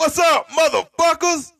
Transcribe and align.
What's 0.00 0.18
up, 0.18 0.48
motherfuckers? 0.48 1.52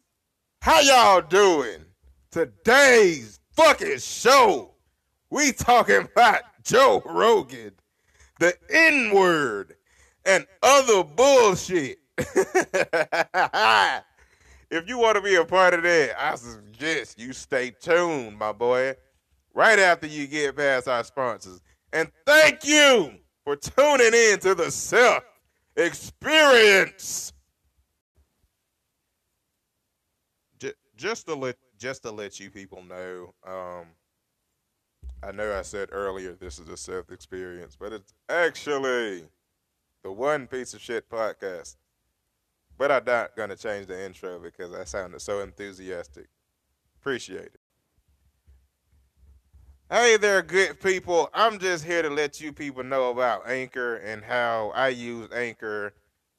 How 0.62 0.80
y'all 0.80 1.20
doing? 1.20 1.84
Today's 2.30 3.38
fucking 3.52 3.98
show, 3.98 4.76
we 5.28 5.52
talking 5.52 6.08
about 6.10 6.40
Joe 6.64 7.02
Rogan, 7.04 7.72
the 8.38 8.54
N 8.70 9.14
word, 9.14 9.76
and 10.24 10.46
other 10.62 11.04
bullshit. 11.04 11.98
if 12.16 12.32
you 14.86 14.96
want 14.96 15.16
to 15.16 15.22
be 15.22 15.34
a 15.34 15.44
part 15.44 15.74
of 15.74 15.82
that, 15.82 16.14
I 16.18 16.34
suggest 16.36 17.18
you 17.18 17.34
stay 17.34 17.72
tuned, 17.78 18.38
my 18.38 18.52
boy, 18.52 18.94
right 19.52 19.78
after 19.78 20.06
you 20.06 20.26
get 20.26 20.56
past 20.56 20.88
our 20.88 21.04
sponsors. 21.04 21.60
And 21.92 22.10
thank 22.24 22.66
you 22.66 23.16
for 23.44 23.56
tuning 23.56 24.14
in 24.14 24.38
to 24.38 24.54
the 24.54 24.70
Self 24.70 25.24
Experience. 25.76 27.34
Just 31.00 31.26
to 31.26 31.34
let 31.34 31.56
just 31.78 32.02
to 32.02 32.10
let 32.10 32.38
you 32.38 32.50
people 32.50 32.82
know, 32.82 33.34
um, 33.46 33.86
I 35.22 35.32
know 35.32 35.58
I 35.58 35.62
said 35.62 35.88
earlier 35.92 36.34
this 36.34 36.58
is 36.58 36.68
a 36.68 36.76
Self 36.76 37.10
Experience, 37.10 37.74
but 37.78 37.92
it's 37.92 38.12
actually 38.28 39.24
the 40.02 40.12
One 40.12 40.46
Piece 40.46 40.74
of 40.74 40.82
Shit 40.82 41.08
podcast. 41.08 41.76
But 42.76 42.92
I'm 42.92 43.04
not 43.04 43.34
gonna 43.34 43.56
change 43.56 43.86
the 43.86 44.04
intro 44.04 44.38
because 44.38 44.74
I 44.74 44.84
sounded 44.84 45.22
so 45.22 45.40
enthusiastic. 45.40 46.28
Appreciate 47.00 47.46
it. 47.46 47.60
Hey 49.90 50.18
there, 50.18 50.42
good 50.42 50.80
people. 50.80 51.30
I'm 51.32 51.58
just 51.58 51.84
here 51.84 52.02
to 52.02 52.10
let 52.10 52.42
you 52.42 52.52
people 52.52 52.84
know 52.84 53.10
about 53.10 53.48
Anchor 53.48 53.96
and 53.96 54.22
how 54.22 54.70
I 54.74 54.88
use 54.88 55.30
Anchor 55.32 55.94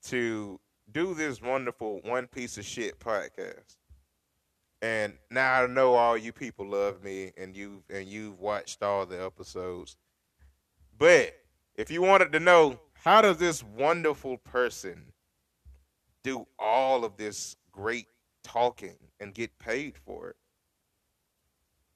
to 0.05 0.59
do 0.91 1.16
this 1.16 1.41
wonderful 1.41 1.99
one 2.03 2.27
piece 2.27 2.59
of 2.59 2.66
shit 2.66 2.99
podcast. 2.99 3.77
And 4.81 5.13
now 5.30 5.61
I 5.64 5.67
know 5.67 5.94
all 5.94 6.17
you 6.17 6.31
people 6.33 6.67
love 6.67 7.03
me 7.03 7.31
and 7.38 7.55
you 7.55 7.83
and 7.89 8.08
you've 8.08 8.39
watched 8.39 8.81
all 8.81 9.05
the 9.05 9.23
episodes. 9.23 9.95
But 10.97 11.36
if 11.75 11.92
you 11.92 12.02
wanted 12.02 12.31
to 12.31 12.39
know 12.39 12.80
how 12.94 13.22
does 13.22 13.38
this 13.38 13.64
wonderful 13.64 14.38
person 14.38 15.14
do 16.23 16.47
all 16.59 17.05
of 17.05 17.17
this 17.17 17.55
great 17.72 18.08
talking 18.44 18.97
and 19.20 19.33
get 19.33 19.58
paid 19.59 19.97
for 19.97 20.30
it? 20.30 20.36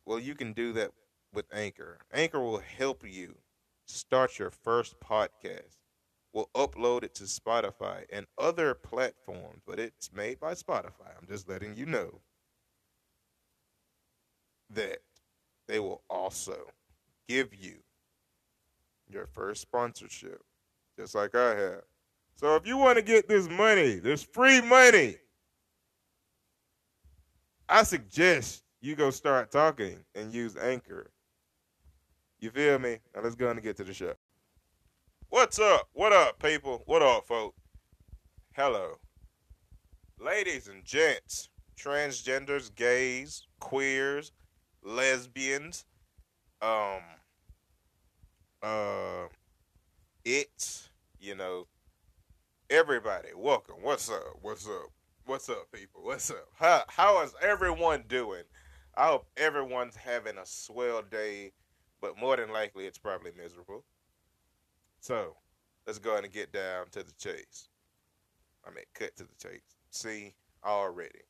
Well, 0.06 0.20
you 0.20 0.36
can 0.36 0.54
do 0.54 0.74
that 0.74 0.92
with 1.34 1.46
Anchor. 1.52 2.00
Anchor 2.14 2.40
will 2.40 2.62
help 2.78 3.04
you 3.08 3.36
start 3.86 4.38
your 4.38 4.52
first 4.52 5.00
podcast. 5.00 5.78
We'll 6.34 6.50
upload 6.56 7.04
it 7.04 7.16
to 7.16 7.24
Spotify 7.24 8.06
and 8.12 8.26
other 8.38 8.74
platforms, 8.74 9.62
but 9.66 9.80
it's 9.80 10.12
made 10.14 10.40
by 10.40 10.54
Spotify. 10.54 11.16
I'm 11.20 11.28
just 11.28 11.48
letting 11.48 11.76
you 11.76 11.86
know 11.86 12.20
that 14.72 15.00
they 15.68 15.80
will 15.80 16.02
also 16.10 16.58
give 17.28 17.54
you 17.54 17.76
your 19.10 19.28
first 19.28 19.62
sponsorship, 19.62 20.42
just 20.98 21.16
like 21.16 21.36
I 21.36 21.56
have. 21.56 21.82
So 22.36 22.56
if 22.56 22.68
you 22.68 22.78
want 22.78 22.98
to 22.98 23.04
get 23.04 23.28
this 23.30 23.50
money, 23.50 23.96
this 23.96 24.24
free 24.24 24.62
money, 24.62 25.16
I 27.70 27.84
suggest 27.84 28.64
you 28.82 28.96
go 28.96 29.10
start 29.10 29.52
talking 29.52 29.98
and 30.14 30.34
use 30.34 30.56
Anchor. 30.58 31.12
You 32.40 32.52
feel 32.52 32.78
me? 32.78 33.00
Now 33.16 33.22
let's 33.24 33.36
go 33.36 33.50
and 33.50 33.62
get 33.62 33.78
to 33.78 33.84
the 33.84 33.94
show. 33.94 34.14
What's 35.30 35.60
up? 35.60 35.90
What 35.94 36.14
up, 36.14 36.42
people? 36.42 36.84
What 36.86 37.02
up, 37.02 37.26
folks? 37.26 37.60
Hello. 38.54 39.00
Ladies 40.20 40.68
and 40.68 40.84
gents, 40.86 41.50
transgenders, 41.80 42.74
gays, 42.74 43.48
queers, 43.60 44.32
lesbians, 44.86 45.86
um, 46.62 47.02
uh, 48.62 49.28
it's, 50.24 50.90
you 51.20 51.36
know, 51.36 51.68
everybody, 52.70 53.30
welcome. 53.36 53.78
What's 53.82 54.10
up? 54.10 54.38
What's 54.42 54.68
up? 54.68 54.92
What's 55.26 55.50
up, 55.50 55.72
people? 55.74 56.02
What's 56.04 56.30
up? 56.30 56.48
How, 56.56 56.84
how 56.88 57.24
is 57.24 57.34
everyone 57.42 58.04
doing? 58.08 58.44
I 58.96 59.08
hope 59.08 59.26
everyone's 59.36 59.96
having 59.96 60.38
a 60.38 60.46
swell 60.46 61.02
day, 61.02 61.52
but 62.00 62.18
more 62.20 62.38
than 62.38 62.52
likely, 62.52 62.86
it's 62.86 63.00
probably 63.00 63.32
miserable. 63.36 63.84
So, 65.02 65.36
let's 65.86 66.00
go 66.00 66.12
ahead 66.12 66.24
and 66.24 66.34
get 66.34 66.54
down 66.54 66.86
to 66.92 67.04
the 67.04 67.12
chase. 67.18 67.70
I 68.66 68.70
mean, 68.70 68.86
cut 68.94 69.16
to 69.18 69.24
the 69.24 69.36
chase. 69.50 69.62
See, 69.90 70.34
already. 70.64 71.22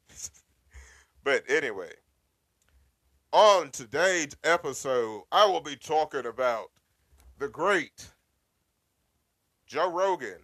but 1.24 1.44
anyway, 1.50 1.92
on 3.36 3.70
today's 3.72 4.34
episode, 4.46 5.24
I 5.30 5.46
will 5.46 5.60
be 5.60 5.76
talking 5.76 6.26
about 6.26 6.68
the 7.38 7.50
great 7.50 8.08
Joe 9.68 9.92
Rogan, 9.92 10.40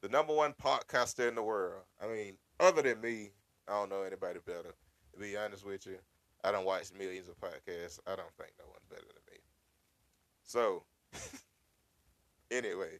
the 0.00 0.08
number 0.08 0.34
one 0.34 0.52
podcaster 0.60 1.28
in 1.28 1.36
the 1.36 1.42
world. 1.44 1.82
I 2.02 2.08
mean, 2.08 2.32
other 2.58 2.82
than 2.82 3.00
me, 3.00 3.30
I 3.68 3.74
don't 3.74 3.90
know 3.90 4.02
anybody 4.02 4.40
better. 4.44 4.74
To 5.12 5.20
be 5.20 5.36
honest 5.36 5.64
with 5.64 5.86
you, 5.86 5.98
I 6.42 6.50
don't 6.50 6.64
watch 6.64 6.90
millions 6.98 7.28
of 7.28 7.38
podcasts. 7.38 8.00
I 8.08 8.16
don't 8.16 8.34
think 8.36 8.54
no 8.58 8.64
one's 8.66 8.86
better 8.90 9.02
than 9.02 9.32
me. 9.32 9.38
So, 10.42 10.82
anyway, 12.50 12.98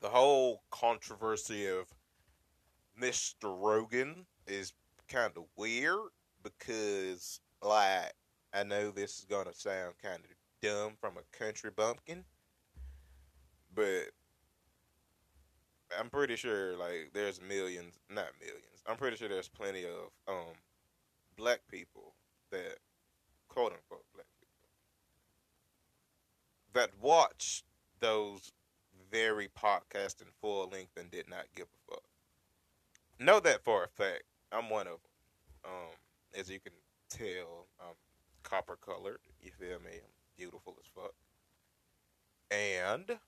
the 0.00 0.08
whole 0.08 0.62
controversy 0.70 1.66
of 1.66 1.84
Mr. 2.98 3.54
Rogan 3.54 4.24
is 4.46 4.72
kind 5.06 5.32
of 5.36 5.42
weird 5.54 6.08
because, 6.58 7.40
like, 7.62 8.12
I 8.52 8.62
know 8.62 8.90
this 8.90 9.18
is 9.18 9.24
gonna 9.24 9.54
sound 9.54 9.94
kind 10.02 10.20
of 10.20 10.30
dumb 10.62 10.92
from 11.00 11.14
a 11.16 11.36
country 11.36 11.70
bumpkin, 11.74 12.24
but 13.74 14.10
I'm 15.98 16.10
pretty 16.10 16.36
sure 16.36 16.76
like 16.76 17.10
there's 17.12 17.40
millions, 17.40 17.98
not 18.10 18.28
millions. 18.40 18.82
I'm 18.86 18.96
pretty 18.96 19.16
sure 19.16 19.28
there's 19.28 19.48
plenty 19.48 19.84
of 19.84 20.10
um 20.28 20.54
black 21.36 21.60
people 21.70 22.14
that 22.50 22.78
quote 23.48 23.72
unquote 23.72 24.04
black 24.14 24.26
people 24.40 24.68
that 26.72 26.90
watch 27.00 27.64
those 28.00 28.52
very 29.10 29.48
podcast 29.48 30.20
in 30.20 30.28
full 30.40 30.68
length 30.68 30.96
and 30.96 31.10
did 31.10 31.28
not 31.28 31.46
give 31.54 31.66
a 31.66 31.92
fuck. 31.92 32.02
Know 33.18 33.40
that 33.40 33.64
for 33.64 33.84
a 33.84 33.88
fact. 33.88 34.24
I'm 34.52 34.68
one 34.68 34.86
of 34.86 34.94
them. 34.94 35.00
Um, 35.64 35.94
as 36.38 36.50
you 36.50 36.60
can 36.60 36.72
tell, 37.08 37.66
I'm 37.80 37.94
copper 38.42 38.76
colored. 38.76 39.20
You 39.42 39.50
feel 39.58 39.78
me? 39.80 39.92
I'm 39.94 40.10
beautiful 40.36 40.76
as 40.80 40.86
fuck. 40.94 41.14
And 42.50 43.18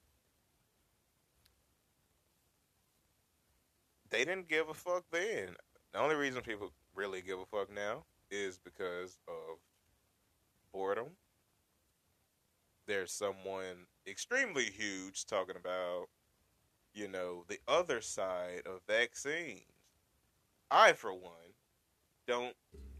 they 4.10 4.24
didn't 4.24 4.48
give 4.48 4.68
a 4.68 4.74
fuck 4.74 5.04
then. 5.10 5.56
The 5.92 6.00
only 6.00 6.14
reason 6.14 6.42
people 6.42 6.70
really 6.94 7.22
give 7.22 7.38
a 7.38 7.46
fuck 7.46 7.74
now 7.74 8.04
is 8.30 8.58
because 8.58 9.18
of 9.26 9.58
boredom. 10.72 11.08
There's 12.86 13.12
someone 13.12 13.86
extremely 14.06 14.64
huge 14.64 15.26
talking 15.26 15.56
about, 15.56 16.06
you 16.94 17.08
know, 17.08 17.44
the 17.48 17.58
other 17.66 18.00
side 18.00 18.62
of 18.66 18.80
vaccines. 18.86 19.62
I, 20.70 20.92
for 20.92 21.12
one, 21.12 21.54
don't 22.26 22.54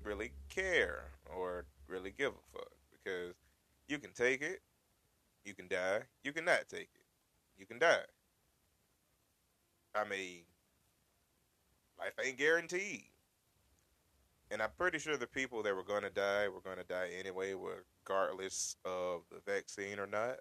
really 0.08 0.32
care 0.48 1.02
or 1.36 1.66
really 1.86 2.12
give 2.16 2.32
a 2.32 2.58
fuck 2.58 2.72
because 2.90 3.34
you 3.88 3.98
can 3.98 4.10
take 4.12 4.40
it, 4.40 4.60
you 5.44 5.54
can 5.54 5.68
die, 5.68 6.00
you 6.24 6.32
cannot 6.32 6.66
take 6.68 6.88
it, 6.94 7.04
you 7.58 7.66
can 7.66 7.78
die. 7.78 8.06
I 9.94 10.04
mean, 10.08 10.40
life 11.98 12.12
ain't 12.24 12.38
guaranteed. 12.38 13.04
And 14.50 14.62
I'm 14.62 14.70
pretty 14.78 14.98
sure 14.98 15.18
the 15.18 15.26
people 15.26 15.62
that 15.62 15.76
were 15.76 15.82
going 15.82 16.04
to 16.04 16.10
die 16.10 16.48
were 16.48 16.62
going 16.62 16.78
to 16.78 16.84
die 16.84 17.10
anyway, 17.18 17.54
regardless 17.54 18.76
of 18.86 19.20
the 19.30 19.40
vaccine 19.44 19.98
or 19.98 20.06
not. 20.06 20.36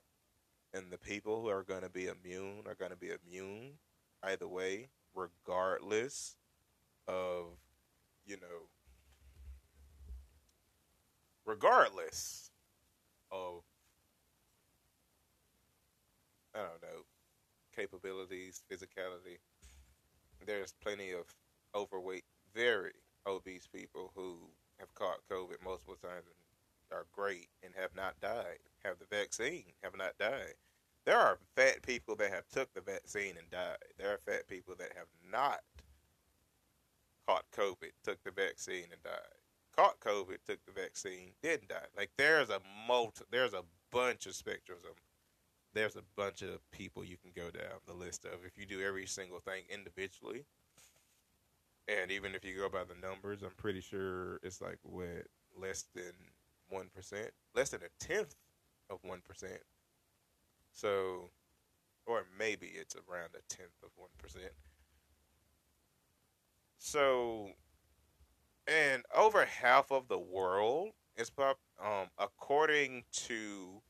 And 0.73 0.85
the 0.89 0.97
people 0.97 1.41
who 1.41 1.49
are 1.49 1.63
going 1.63 1.81
to 1.81 1.89
be 1.89 2.07
immune 2.07 2.63
are 2.67 2.75
going 2.75 2.91
to 2.91 2.97
be 2.97 3.09
immune 3.09 3.71
either 4.23 4.47
way, 4.47 4.87
regardless 5.13 6.37
of, 7.07 7.47
you 8.25 8.37
know, 8.37 8.69
regardless 11.47 12.51
of, 13.31 13.63
I 16.53 16.59
don't 16.59 16.81
know, 16.81 17.05
capabilities, 17.75 18.61
physicality. 18.71 19.39
There's 20.45 20.73
plenty 20.83 21.11
of 21.11 21.25
overweight, 21.73 22.25
very 22.53 22.91
obese 23.25 23.67
people 23.67 24.11
who 24.15 24.37
have 24.79 24.93
caught 24.93 25.27
COVID 25.31 25.63
multiple 25.63 25.97
times 26.01 26.25
and 26.27 26.97
are 26.97 27.05
great 27.13 27.47
and 27.63 27.73
have 27.75 27.95
not 27.95 28.19
died, 28.21 28.59
have 28.83 28.97
the 28.99 29.15
vaccine, 29.15 29.73
have 29.83 29.97
not 29.97 30.17
died. 30.19 30.53
There 31.05 31.17
are 31.17 31.39
fat 31.55 31.81
people 31.81 32.15
that 32.17 32.31
have 32.31 32.47
took 32.49 32.73
the 32.73 32.81
vaccine 32.81 33.35
and 33.37 33.49
died. 33.49 33.77
There 33.97 34.13
are 34.13 34.19
fat 34.25 34.47
people 34.47 34.75
that 34.77 34.91
have 34.97 35.07
not 35.31 35.61
caught 37.25 37.45
COVID, 37.55 37.91
took 38.03 38.21
the 38.23 38.31
vaccine 38.31 38.85
and 38.91 39.01
died. 39.03 39.46
Caught 39.77 39.99
COVID, 39.99 40.37
took 40.45 40.65
the 40.65 40.71
vaccine, 40.71 41.31
didn't 41.43 41.69
die. 41.69 41.85
Like 41.95 42.09
there's 42.17 42.49
a 42.49 42.59
multi, 42.87 43.23
there's 43.31 43.53
a 43.53 43.63
bunch 43.91 44.25
of 44.25 44.33
spectrums 44.33 44.83
of 44.89 44.97
there's 45.73 45.95
a 45.95 46.03
bunch 46.15 46.41
of 46.41 46.59
people 46.71 47.03
you 47.03 47.17
can 47.17 47.31
go 47.35 47.51
down 47.51 47.77
the 47.85 47.93
list 47.93 48.25
of 48.25 48.39
if 48.45 48.57
you 48.57 48.65
do 48.65 48.81
every 48.81 49.05
single 49.05 49.39
thing 49.39 49.63
individually. 49.69 50.43
And 51.87 52.09
even 52.11 52.33
if 52.33 52.43
you 52.43 52.55
go 52.55 52.67
by 52.69 52.83
the 52.83 52.99
numbers, 53.07 53.43
I'm 53.43 53.51
pretty 53.55 53.81
sure 53.81 54.39
it's 54.41 54.61
like 54.61 54.79
what 54.81 55.27
less 55.59 55.85
than 55.93 56.13
one 56.69 56.89
percent, 56.93 57.29
less 57.55 57.69
than 57.69 57.81
a 57.81 58.03
tenth 58.03 58.35
of 58.89 58.99
one 59.03 59.21
percent. 59.21 59.61
So, 60.73 61.29
or 62.05 62.23
maybe 62.37 62.67
it's 62.67 62.95
around 62.95 63.29
a 63.35 63.53
tenth 63.53 63.77
of 63.83 63.89
one 63.95 64.09
percent. 64.17 64.51
So, 66.79 67.51
and 68.67 69.03
over 69.15 69.45
half 69.45 69.91
of 69.91 70.07
the 70.07 70.19
world 70.19 70.89
is 71.15 71.29
pop, 71.29 71.57
um, 71.83 72.07
according 72.17 73.03
to 73.11 73.81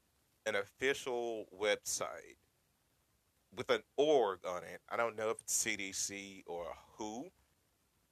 an 0.46 0.56
official 0.56 1.46
website 1.60 2.38
with 3.56 3.70
an 3.70 3.82
org 3.98 4.40
on 4.48 4.64
it. 4.64 4.82
I 4.90 4.98
don't 4.98 5.18
know 5.18 5.30
if 5.30 5.42
it's 5.42 5.66
CDC 5.66 6.44
or 6.46 6.66
who, 6.98 7.28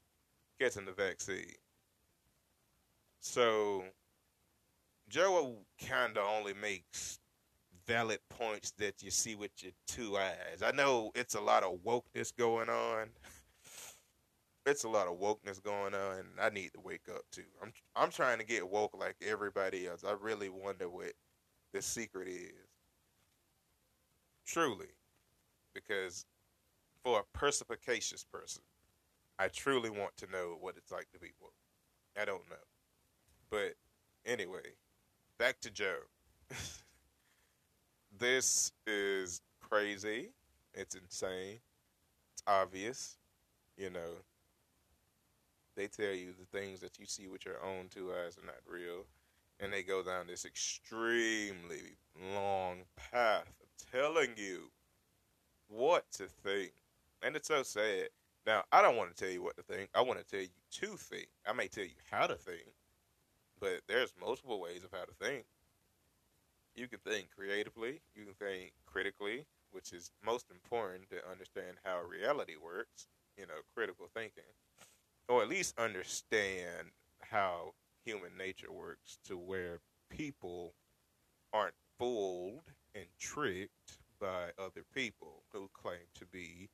getting 0.59 0.85
the 0.85 0.91
vaccine. 0.91 1.55
So, 3.21 3.83
Joe 5.09 5.55
kind 5.87 6.17
of 6.17 6.25
only 6.27 6.53
makes 6.53 7.19
valid 7.87 8.19
points 8.29 8.71
that 8.77 9.01
you 9.01 9.09
see 9.09 9.35
with 9.35 9.51
your 9.63 9.71
two 9.87 10.17
eyes. 10.17 10.61
I 10.61 10.71
know 10.71 11.11
it's 11.15 11.35
a 11.35 11.41
lot 11.41 11.63
of 11.63 11.79
wokeness 11.85 12.35
going 12.35 12.69
on 12.69 13.07
it's 14.67 14.83
a 14.83 14.89
lot 14.89 15.07
of 15.07 15.17
wokeness 15.17 15.63
going 15.63 15.95
on, 15.95 16.17
and 16.19 16.27
I 16.41 16.49
need 16.49 16.73
to 16.73 16.81
wake 16.81 17.07
up 17.09 17.21
too. 17.31 17.43
I'm 17.63 17.71
I'm 17.95 18.11
trying 18.11 18.37
to 18.39 18.45
get 18.45 18.69
woke 18.69 18.95
like 18.99 19.15
everybody 19.25 19.87
else. 19.87 20.03
I 20.03 20.13
really 20.19 20.49
wonder 20.49 20.89
what 20.89 21.13
the 21.73 21.81
secret 21.81 22.27
is. 22.27 22.51
Truly, 24.45 24.87
because 25.73 26.25
for 27.01 27.21
a 27.21 27.37
perspicacious 27.37 28.25
person, 28.25 28.61
I 29.39 29.47
truly 29.47 29.89
want 29.89 30.17
to 30.17 30.31
know 30.31 30.57
what 30.59 30.75
it's 30.77 30.91
like 30.91 31.09
to 31.13 31.19
be 31.19 31.31
woke. 31.41 31.53
I 32.19 32.25
don't 32.25 32.49
know, 32.49 32.55
but 33.49 33.73
anyway, 34.25 34.73
back 35.39 35.61
to 35.61 35.71
Joe. 35.71 35.99
this 38.19 38.73
is 38.85 39.41
crazy. 39.61 40.31
It's 40.73 40.95
insane. 40.95 41.59
It's 42.33 42.43
obvious. 42.45 43.17
You 43.77 43.91
know, 43.91 44.09
they 45.77 45.87
tell 45.87 46.13
you 46.13 46.33
the 46.37 46.57
things 46.57 46.79
that 46.81 46.97
you 46.99 47.05
see 47.05 47.27
with 47.27 47.45
your 47.45 47.63
own 47.63 47.85
two 47.89 48.11
eyes 48.11 48.35
are 48.37 48.45
not 48.45 48.55
real. 48.67 49.05
And 49.59 49.71
they 49.71 49.83
go 49.83 50.03
down 50.03 50.27
this 50.27 50.43
extremely 50.43 51.95
long 52.35 52.79
path 53.11 53.53
of 53.61 53.91
telling 53.91 54.31
you 54.35 54.71
what 55.69 56.11
to 56.13 56.25
think. 56.25 56.73
And 57.23 57.35
it's 57.35 57.47
so 57.47 57.63
sad. 57.63 58.09
Now, 58.45 58.63
I 58.71 58.81
don't 58.81 58.97
want 58.97 59.15
to 59.15 59.23
tell 59.23 59.31
you 59.31 59.43
what 59.43 59.55
to 59.57 59.63
think. 59.63 59.89
I 59.93 60.01
want 60.01 60.19
to 60.19 60.25
tell 60.25 60.41
you 60.41 60.47
to 60.71 60.97
think. 60.97 61.27
I 61.47 61.53
may 61.53 61.67
tell 61.67 61.83
you 61.83 61.99
how 62.09 62.27
to 62.27 62.35
think, 62.35 62.73
but 63.59 63.81
there's 63.87 64.13
multiple 64.19 64.59
ways 64.59 64.83
of 64.83 64.91
how 64.91 65.05
to 65.05 65.25
think. 65.25 65.45
You 66.75 66.87
can 66.87 66.99
think 66.99 67.29
creatively, 67.35 68.01
you 68.15 68.25
can 68.25 68.33
think 68.35 68.71
critically, 68.85 69.45
which 69.71 69.93
is 69.93 70.11
most 70.25 70.45
important 70.51 71.09
to 71.09 71.29
understand 71.29 71.77
how 71.83 72.01
reality 72.01 72.53
works, 72.63 73.07
you 73.37 73.45
know, 73.47 73.61
critical 73.75 74.07
thinking 74.13 74.43
or 75.27 75.41
at 75.41 75.49
least 75.49 75.77
understand 75.77 76.91
how 77.21 77.73
human 78.05 78.31
nature 78.37 78.71
works 78.71 79.17
to 79.25 79.37
where 79.37 79.79
people 80.09 80.73
aren't 81.53 81.73
fooled 81.97 82.61
and 82.95 83.05
tricked 83.19 83.99
by 84.19 84.49
other 84.57 84.83
people 84.93 85.43
who 85.51 85.69
claim 85.73 85.99
to 86.15 86.25
be 86.25 86.69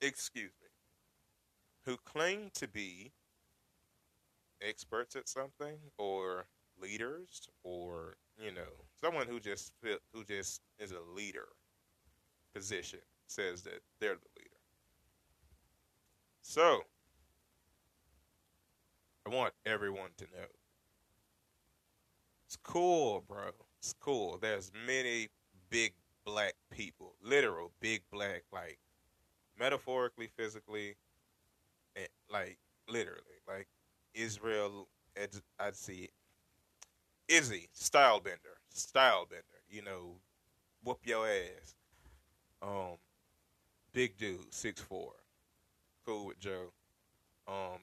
excuse 0.00 0.52
me 0.62 0.68
who 1.84 1.96
claim 2.04 2.50
to 2.54 2.66
be 2.66 3.12
experts 4.62 5.14
at 5.16 5.28
something 5.28 5.76
or 5.98 6.46
leaders 6.80 7.48
or 7.62 8.16
you 8.38 8.52
know 8.52 8.62
someone 9.00 9.26
who 9.26 9.38
just 9.38 9.72
who 10.12 10.24
just 10.24 10.60
is 10.78 10.92
a 10.92 11.14
leader 11.14 11.48
position 12.54 13.00
says 13.26 13.62
that 13.62 13.80
they're 14.00 14.14
the 14.14 14.40
leader 14.40 14.53
so, 16.46 16.82
I 19.26 19.30
want 19.30 19.54
everyone 19.64 20.10
to 20.18 20.24
know. 20.24 20.46
It's 22.46 22.58
cool, 22.62 23.24
bro. 23.26 23.48
It's 23.78 23.94
cool. 23.98 24.38
There's 24.40 24.70
many 24.86 25.28
big 25.70 25.94
black 26.26 26.52
people, 26.70 27.14
literal 27.22 27.72
big 27.80 28.02
black, 28.12 28.42
like 28.52 28.78
metaphorically, 29.58 30.28
physically, 30.36 30.96
and 31.96 32.08
like 32.30 32.58
literally, 32.88 33.40
like 33.48 33.66
Israel. 34.12 34.88
I'd 35.58 35.74
see 35.74 36.10
Izzy 37.26 37.68
Style 37.72 38.20
Bender, 38.20 38.58
Style 38.68 39.26
Bender. 39.28 39.44
You 39.70 39.80
know, 39.82 40.16
whoop 40.84 41.00
your 41.04 41.26
ass. 41.26 41.74
Um, 42.60 42.98
big 43.94 44.18
dude, 44.18 44.52
six 44.52 44.82
four 44.82 45.14
cool 46.06 46.26
with 46.26 46.40
Joe. 46.40 46.72
Um, 47.46 47.80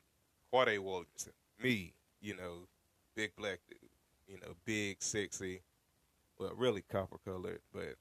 Quade 0.51 0.79
Williamson, 0.79 1.33
me, 1.61 1.93
you 2.21 2.35
know, 2.35 2.67
big 3.15 3.35
black 3.35 3.59
dude, 3.69 3.89
you 4.27 4.37
know, 4.37 4.53
big, 4.65 4.97
sexy, 5.01 5.61
well, 6.39 6.53
really 6.57 6.83
copper 6.91 7.17
colored, 7.23 7.61
but 7.73 7.95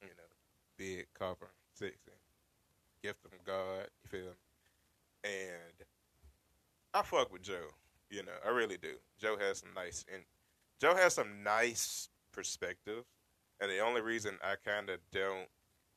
you 0.00 0.08
know, 0.08 0.30
big 0.78 1.06
copper, 1.18 1.50
sexy, 1.74 2.12
gift 3.02 3.18
from 3.22 3.38
God. 3.44 3.88
You 4.04 4.08
feel 4.08 4.20
me? 4.20 4.36
And 5.24 5.86
I 6.94 7.02
fuck 7.02 7.32
with 7.32 7.42
Joe. 7.42 7.68
You 8.08 8.24
know, 8.24 8.32
I 8.44 8.50
really 8.50 8.76
do. 8.76 8.94
Joe 9.20 9.36
has 9.38 9.58
some 9.58 9.70
nice 9.74 10.04
and 10.12 10.22
Joe 10.80 10.94
has 10.96 11.14
some 11.14 11.42
nice 11.42 12.08
perspective, 12.32 13.04
and 13.60 13.70
the 13.70 13.80
only 13.80 14.00
reason 14.00 14.38
I 14.42 14.54
kind 14.64 14.88
of 14.88 14.98
don't 15.12 15.48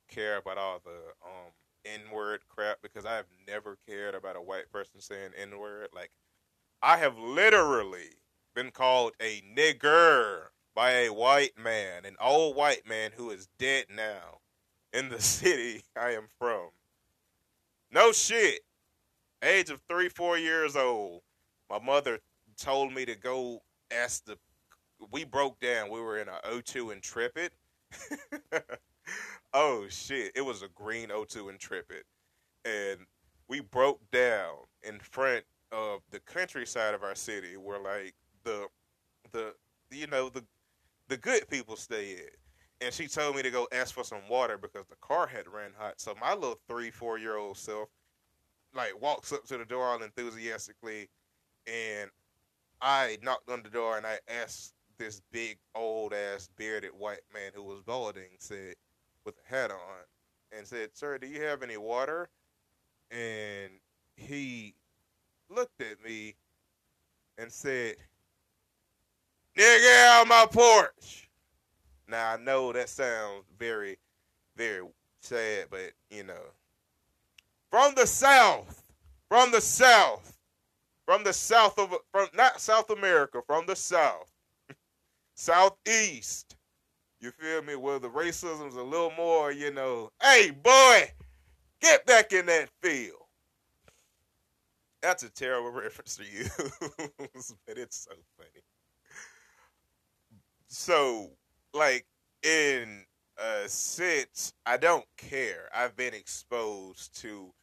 care 0.09 0.37
about 0.37 0.57
all 0.57 0.81
the 0.83 0.91
um 1.25 1.51
N 1.85 2.01
word 2.11 2.41
crap 2.47 2.77
because 2.81 3.05
I 3.05 3.15
have 3.15 3.25
never 3.47 3.77
cared 3.87 4.15
about 4.15 4.35
a 4.35 4.41
white 4.41 4.71
person 4.71 5.01
saying 5.01 5.31
N 5.37 5.59
word. 5.59 5.89
Like, 5.93 6.11
I 6.81 6.97
have 6.97 7.17
literally 7.17 8.17
been 8.55 8.71
called 8.71 9.13
a 9.21 9.41
nigger 9.41 10.47
by 10.75 10.91
a 10.91 11.09
white 11.09 11.57
man, 11.57 12.05
an 12.05 12.15
old 12.19 12.55
white 12.55 12.87
man 12.87 13.11
who 13.15 13.29
is 13.29 13.47
dead 13.57 13.85
now 13.93 14.39
in 14.91 15.09
the 15.09 15.21
city 15.21 15.83
I 15.95 16.11
am 16.11 16.27
from. 16.37 16.69
No 17.91 18.11
shit. 18.11 18.61
Age 19.43 19.69
of 19.69 19.81
three, 19.89 20.09
four 20.09 20.37
years 20.37 20.75
old. 20.75 21.21
My 21.69 21.79
mother 21.79 22.19
told 22.57 22.93
me 22.93 23.05
to 23.05 23.15
go 23.15 23.61
ask 23.91 24.25
the. 24.25 24.37
We 25.11 25.25
broke 25.25 25.59
down. 25.59 25.89
We 25.89 25.99
were 25.99 26.17
in 26.17 26.27
a 26.29 26.39
O2 26.49 26.93
Intrepid. 26.93 27.51
oh 29.53 29.85
shit! 29.89 30.31
It 30.35 30.41
was 30.41 30.61
a 30.61 30.69
green 30.69 31.09
O2 31.09 31.49
Intrepid, 31.49 32.03
and 32.65 32.99
we 33.47 33.61
broke 33.61 33.99
down 34.11 34.55
in 34.83 34.99
front 34.99 35.45
of 35.71 36.01
the 36.11 36.19
countryside 36.21 36.93
of 36.93 37.03
our 37.03 37.15
city, 37.15 37.57
where 37.57 37.79
like 37.79 38.13
the 38.43 38.67
the 39.31 39.53
you 39.91 40.07
know 40.07 40.29
the 40.29 40.43
the 41.07 41.17
good 41.17 41.49
people 41.49 41.75
stay. 41.75 42.17
And 42.81 42.93
she 42.93 43.07
told 43.07 43.37
me 43.37 43.43
to 43.43 43.51
go 43.51 43.65
ask 43.71 43.93
for 43.93 44.03
some 44.03 44.27
water 44.29 44.57
because 44.57 44.85
the 44.87 44.97
car 44.99 45.25
had 45.25 45.47
ran 45.47 45.71
hot. 45.77 46.01
So 46.01 46.13
my 46.19 46.33
little 46.33 46.59
three, 46.67 46.91
four 46.91 47.17
year 47.17 47.37
old 47.37 47.57
self 47.57 47.87
like 48.73 48.99
walks 49.01 49.31
up 49.31 49.45
to 49.45 49.57
the 49.57 49.65
door 49.65 49.85
all 49.85 50.01
enthusiastically 50.01 51.09
and 51.67 52.09
I 52.81 53.17
knocked 53.21 53.49
on 53.49 53.63
the 53.63 53.69
door 53.69 53.97
and 53.97 54.05
I 54.05 54.19
asked 54.27 54.73
this 54.97 55.21
big 55.31 55.57
old 55.75 56.13
ass 56.13 56.49
bearded 56.57 56.91
white 56.97 57.21
man 57.33 57.51
who 57.53 57.63
was 57.63 57.81
balding 57.81 58.37
said 58.39 58.75
with 59.25 59.35
a 59.37 59.49
hat 59.49 59.71
on 59.71 60.05
and 60.51 60.67
said, 60.67 60.95
"Sir, 60.95 61.17
do 61.17 61.27
you 61.27 61.41
have 61.43 61.63
any 61.63 61.77
water?" 61.77 62.29
And 63.11 63.71
he 64.15 64.75
looked 65.49 65.81
at 65.81 66.01
me 66.03 66.35
and 67.37 67.51
said, 67.51 67.97
"Nigga, 69.57 70.05
out 70.07 70.27
my 70.27 70.47
porch." 70.51 71.29
Now 72.07 72.33
I 72.33 72.37
know 72.37 72.73
that 72.73 72.89
sounds 72.89 73.45
very, 73.57 73.97
very 74.55 74.87
sad, 75.21 75.67
but 75.69 75.93
you 76.09 76.23
know, 76.23 76.53
from 77.69 77.95
the 77.95 78.05
south, 78.05 78.83
from 79.29 79.51
the 79.51 79.61
south, 79.61 80.37
from 81.05 81.23
the 81.23 81.33
south 81.33 81.79
of 81.79 81.95
from 82.11 82.27
not 82.33 82.61
South 82.61 82.89
America, 82.89 83.41
from 83.45 83.65
the 83.65 83.75
south, 83.75 84.31
southeast. 85.35 86.55
You 87.23 87.31
feel 87.31 87.61
me? 87.61 87.77
Where 87.77 87.99
the 87.99 88.09
racism's 88.09 88.75
a 88.75 88.83
little 88.83 89.13
more, 89.15 89.49
you 89.49 89.71
know. 89.71 90.11
Hey, 90.21 90.51
boy, 90.51 91.09
get 91.79 92.05
back 92.05 92.33
in 92.33 92.47
that 92.47 92.67
field. 92.81 93.15
That's 95.01 95.23
a 95.23 95.29
terrible 95.29 95.71
reference 95.81 96.17
to 96.17 96.23
you, 96.23 96.49
but 97.65 97.77
it's 97.77 98.03
so 98.09 98.11
funny. 98.37 98.61
So, 100.67 101.29
like 101.73 102.05
in 102.41 103.05
a 103.37 103.69
sense, 103.69 104.51
I 104.65 104.75
don't 104.75 105.05
care. 105.15 105.69
I've 105.73 105.95
been 105.95 106.13
exposed 106.13 107.17
to 107.21 107.53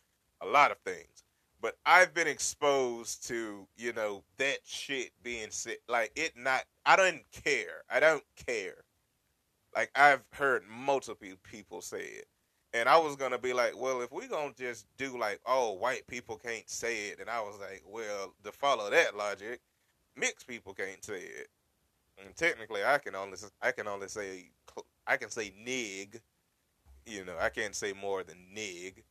a 0.40 0.47
lot 0.47 0.71
of 0.71 0.79
things, 0.87 1.23
but 1.61 1.76
I've 1.85 2.14
been 2.14 2.29
exposed 2.29 3.29
to 3.29 3.69
you 3.76 3.93
know 3.93 4.25
that 4.38 4.61
shit 4.64 5.11
being 5.23 5.50
said. 5.50 5.76
Like 5.87 6.12
it 6.17 6.33
not. 6.35 6.64
I 6.87 6.97
don't 6.97 7.21
care. 7.45 7.83
I 7.90 8.00
don't 8.00 8.25
care. 8.47 8.85
Like 9.75 9.91
I've 9.95 10.23
heard 10.33 10.62
multiple 10.69 11.29
people 11.43 11.81
say 11.81 12.03
it. 12.03 12.27
And 12.73 12.89
I 12.89 12.99
was 12.99 13.17
gonna 13.17 13.39
be 13.39 13.53
like, 13.53 13.77
well, 13.77 14.00
if 14.00 14.12
we 14.12 14.29
gonna 14.29 14.53
just 14.57 14.87
do 14.97 15.19
like, 15.19 15.41
oh, 15.47 15.73
white 15.73 16.07
people 16.07 16.37
can't 16.37 16.69
say 16.69 17.09
it, 17.09 17.21
and 17.21 17.29
I 17.29 17.41
was 17.41 17.59
like, 17.61 17.83
well, 17.87 18.35
to 18.45 18.53
follow 18.53 18.91
that 18.91 19.17
logic, 19.17 19.61
mixed 20.17 20.47
people 20.47 20.75
can't 20.75 21.05
say 21.05 21.21
it. 21.21 21.49
And 22.25 22.35
technically, 22.37 22.85
I 22.85 22.99
can 22.99 23.15
only 23.15 23.39
I 23.61 23.73
can 23.73 23.89
only 23.89 24.09
say 24.09 24.50
I 25.07 25.17
can 25.17 25.31
say 25.31 25.53
nig. 25.65 26.21
You 27.07 27.25
know, 27.25 27.37
I 27.41 27.49
can't 27.49 27.75
say 27.75 27.93
more 27.93 28.23
than 28.23 28.37
nig. 28.55 29.03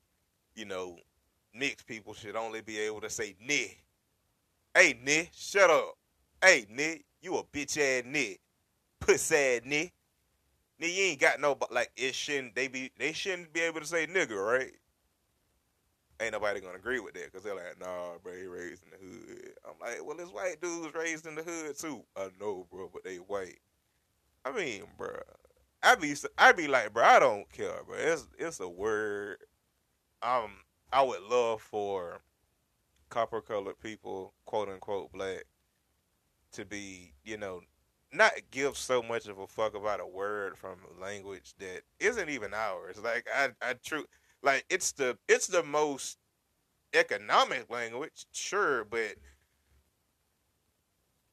You 0.55 0.65
know, 0.65 0.97
mixed 1.53 1.87
people 1.87 2.13
should 2.13 2.35
only 2.35 2.61
be 2.61 2.79
able 2.79 3.01
to 3.01 3.09
say 3.09 3.35
ni. 3.41 3.77
Hey, 4.73 4.97
ni, 5.03 5.29
shut 5.33 5.69
up. 5.69 5.95
Hey, 6.41 6.65
ni, 6.69 7.01
you 7.21 7.35
a 7.37 7.43
bitch 7.43 7.77
ass 7.77 8.05
ni, 8.05 8.37
puss 8.99 9.31
ass 9.31 9.61
ni. 9.65 9.91
You 10.79 10.87
ain't 10.87 11.19
got 11.19 11.41
no 11.41 11.55
but 11.55 11.71
like 11.73 11.91
it 11.97 12.15
shouldn't 12.15 12.55
they 12.55 12.67
be 12.67 12.91
they 12.97 13.11
shouldn't 13.11 13.51
be 13.51 13.61
able 13.61 13.81
to 13.81 13.85
say 13.85 14.07
nigga, 14.07 14.37
right? 14.37 14.71
Ain't 16.21 16.33
nobody 16.33 16.59
gonna 16.61 16.75
agree 16.75 16.99
with 16.99 17.13
that 17.13 17.25
because 17.25 17.43
they're 17.43 17.55
like, 17.55 17.79
nah, 17.79 18.17
bro, 18.23 18.33
he 18.33 18.45
raised 18.45 18.83
in 18.83 18.91
the 18.91 18.97
hood. 18.97 19.53
I'm 19.65 19.75
like, 19.79 20.05
well, 20.05 20.17
this 20.17 20.29
white 20.29 20.61
dude's 20.61 20.93
raised 20.93 21.25
in 21.25 21.35
the 21.35 21.43
hood 21.43 21.77
too. 21.77 22.03
I 22.15 22.29
know, 22.39 22.65
bro, 22.71 22.89
but 22.91 23.03
they 23.03 23.17
white. 23.17 23.59
I 24.45 24.51
mean, 24.51 24.83
bro, 24.97 25.09
I 25.83 25.95
be 25.95 26.15
I 26.37 26.51
be 26.53 26.67
like, 26.67 26.93
bro, 26.93 27.03
I 27.03 27.19
don't 27.19 27.49
care, 27.51 27.83
bro. 27.85 27.95
It's 27.97 28.27
it's 28.37 28.59
a 28.59 28.67
word. 28.67 29.37
Um, 30.21 30.51
I 30.91 31.01
would 31.01 31.21
love 31.23 31.61
for 31.61 32.21
copper 33.09 33.41
colored 33.41 33.79
people, 33.79 34.33
quote 34.45 34.69
unquote 34.69 35.11
black, 35.11 35.45
to 36.53 36.65
be, 36.65 37.13
you 37.23 37.37
know, 37.37 37.61
not 38.11 38.33
give 38.51 38.77
so 38.77 39.03
much 39.03 39.27
of 39.27 39.37
a 39.37 39.47
fuck 39.47 39.75
about 39.75 39.99
a 39.99 40.07
word 40.07 40.57
from 40.57 40.77
language 40.99 41.53
that 41.59 41.81
isn't 41.99 42.29
even 42.29 42.53
ours. 42.53 42.97
Like 43.03 43.27
I, 43.33 43.49
I 43.61 43.73
true, 43.83 44.05
like 44.41 44.65
it's 44.69 44.91
the 44.93 45.17
it's 45.27 45.47
the 45.47 45.63
most 45.63 46.17
economic 46.93 47.69
language, 47.69 48.25
sure, 48.31 48.83
but 48.85 49.15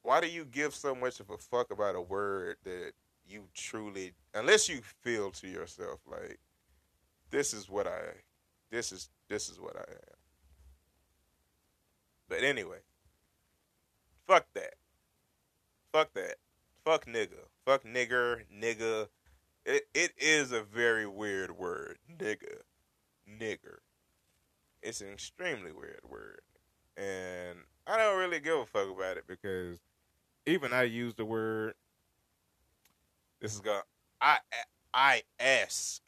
why 0.02 0.20
do 0.20 0.28
you 0.28 0.44
give 0.44 0.74
so 0.74 0.94
much 0.94 1.18
of 1.18 1.30
a 1.30 1.38
fuck 1.38 1.70
about 1.70 1.96
a 1.96 2.00
word 2.00 2.56
that 2.64 2.92
you 3.26 3.44
truly, 3.54 4.12
unless 4.34 4.68
you 4.68 4.80
feel 5.02 5.30
to 5.32 5.48
yourself 5.48 6.00
like, 6.06 6.38
this 7.30 7.52
is 7.52 7.68
what 7.68 7.86
I, 7.86 8.00
this 8.70 8.92
is 8.92 9.08
this 9.28 9.48
is 9.48 9.58
what 9.58 9.76
I 9.76 9.90
am. 9.90 10.16
But 12.28 12.42
anyway, 12.42 12.78
fuck 14.26 14.46
that. 14.54 14.74
Fuck 15.92 16.12
that 16.14 16.36
fuck 16.86 17.04
nigga, 17.06 17.48
fuck 17.64 17.84
nigger, 17.84 18.42
nigga. 18.56 19.08
It 19.66 19.88
it 19.92 20.12
is 20.16 20.52
a 20.52 20.62
very 20.62 21.06
weird 21.06 21.58
word, 21.58 21.98
nigga, 22.18 22.60
nigger. 23.28 23.78
It's 24.82 25.00
an 25.00 25.08
extremely 25.08 25.72
weird 25.72 26.02
word, 26.08 26.40
and 26.96 27.58
I 27.86 27.98
don't 27.98 28.18
really 28.18 28.38
give 28.38 28.58
a 28.58 28.66
fuck 28.66 28.88
about 28.88 29.16
it 29.16 29.24
because 29.26 29.80
even 30.46 30.72
I 30.72 30.84
use 30.84 31.14
the 31.14 31.24
word. 31.24 31.74
This 33.40 33.52
is 33.52 33.60
going. 33.60 33.82
I 34.20 34.38
I 34.94 35.22
ask, 35.40 36.00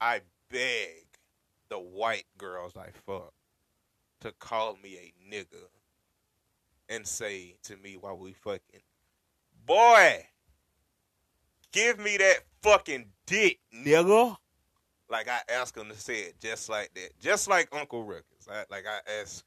I 0.00 0.22
beg 0.50 1.04
the 1.68 1.78
white 1.78 2.24
girls 2.38 2.72
I 2.76 2.88
fuck 3.06 3.34
to 4.20 4.32
call 4.32 4.78
me 4.82 4.96
a 4.96 5.34
nigga 5.34 5.68
and 6.88 7.06
say 7.06 7.56
to 7.64 7.76
me 7.76 7.96
while 7.96 8.16
we 8.16 8.32
fucking 8.32 8.80
boy, 9.66 10.26
give 11.72 11.98
me 11.98 12.16
that 12.16 12.38
fucking 12.62 13.06
dick, 13.26 13.58
nigga. 13.74 14.36
Like 15.08 15.28
I 15.28 15.40
asked 15.52 15.76
him 15.76 15.88
to 15.88 15.96
say 15.96 16.20
it 16.20 16.40
just 16.40 16.68
like 16.68 16.92
that, 16.94 17.18
just 17.20 17.48
like 17.48 17.68
Uncle 17.72 18.04
Ruckus. 18.04 18.48
I, 18.50 18.64
like 18.70 18.84
I 18.86 19.20
asked 19.20 19.44